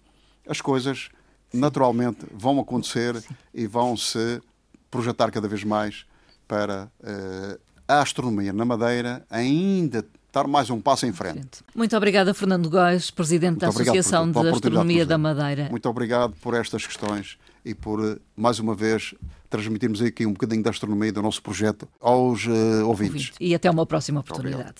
as 0.47 0.61
coisas 0.61 1.09
naturalmente 1.53 2.25
vão 2.33 2.59
acontecer 2.59 3.21
e 3.53 3.67
vão 3.67 3.95
se 3.95 4.41
projetar 4.89 5.31
cada 5.31 5.47
vez 5.47 5.63
mais 5.63 6.05
para 6.47 6.89
uh, 7.01 7.59
a 7.87 8.01
astronomia 8.01 8.53
na 8.53 8.65
Madeira 8.65 9.25
ainda 9.29 10.05
estar 10.27 10.47
mais 10.47 10.69
um 10.69 10.81
passo 10.81 11.05
em 11.05 11.13
frente. 11.13 11.63
Muito 11.73 11.95
obrigada, 11.95 12.33
Fernando 12.33 12.69
Góes, 12.69 13.09
Presidente 13.09 13.51
Muito 13.51 13.61
da 13.61 13.69
Associação 13.69 14.31
por, 14.31 14.43
de 14.43 14.49
Astronomia 14.49 15.05
da 15.05 15.17
Madeira. 15.17 15.69
Muito 15.69 15.87
obrigado 15.87 16.33
por 16.41 16.53
estas 16.53 16.85
questões 16.85 17.37
e 17.65 17.73
por, 17.73 17.99
eh, 17.99 18.17
mais 18.35 18.59
uma 18.59 18.75
vez, 18.75 19.15
transmitirmos 19.49 20.01
aqui 20.01 20.25
um 20.25 20.33
bocadinho 20.33 20.61
da 20.61 20.69
astronomia 20.69 21.11
do 21.11 21.21
nosso 21.21 21.41
projeto 21.41 21.87
aos 21.99 22.45
uh, 22.45 22.85
ouvintes. 22.85 23.31
E 23.39 23.55
até 23.55 23.69
uma 23.69 23.85
próxima 23.85 24.19
oportunidade. 24.19 24.73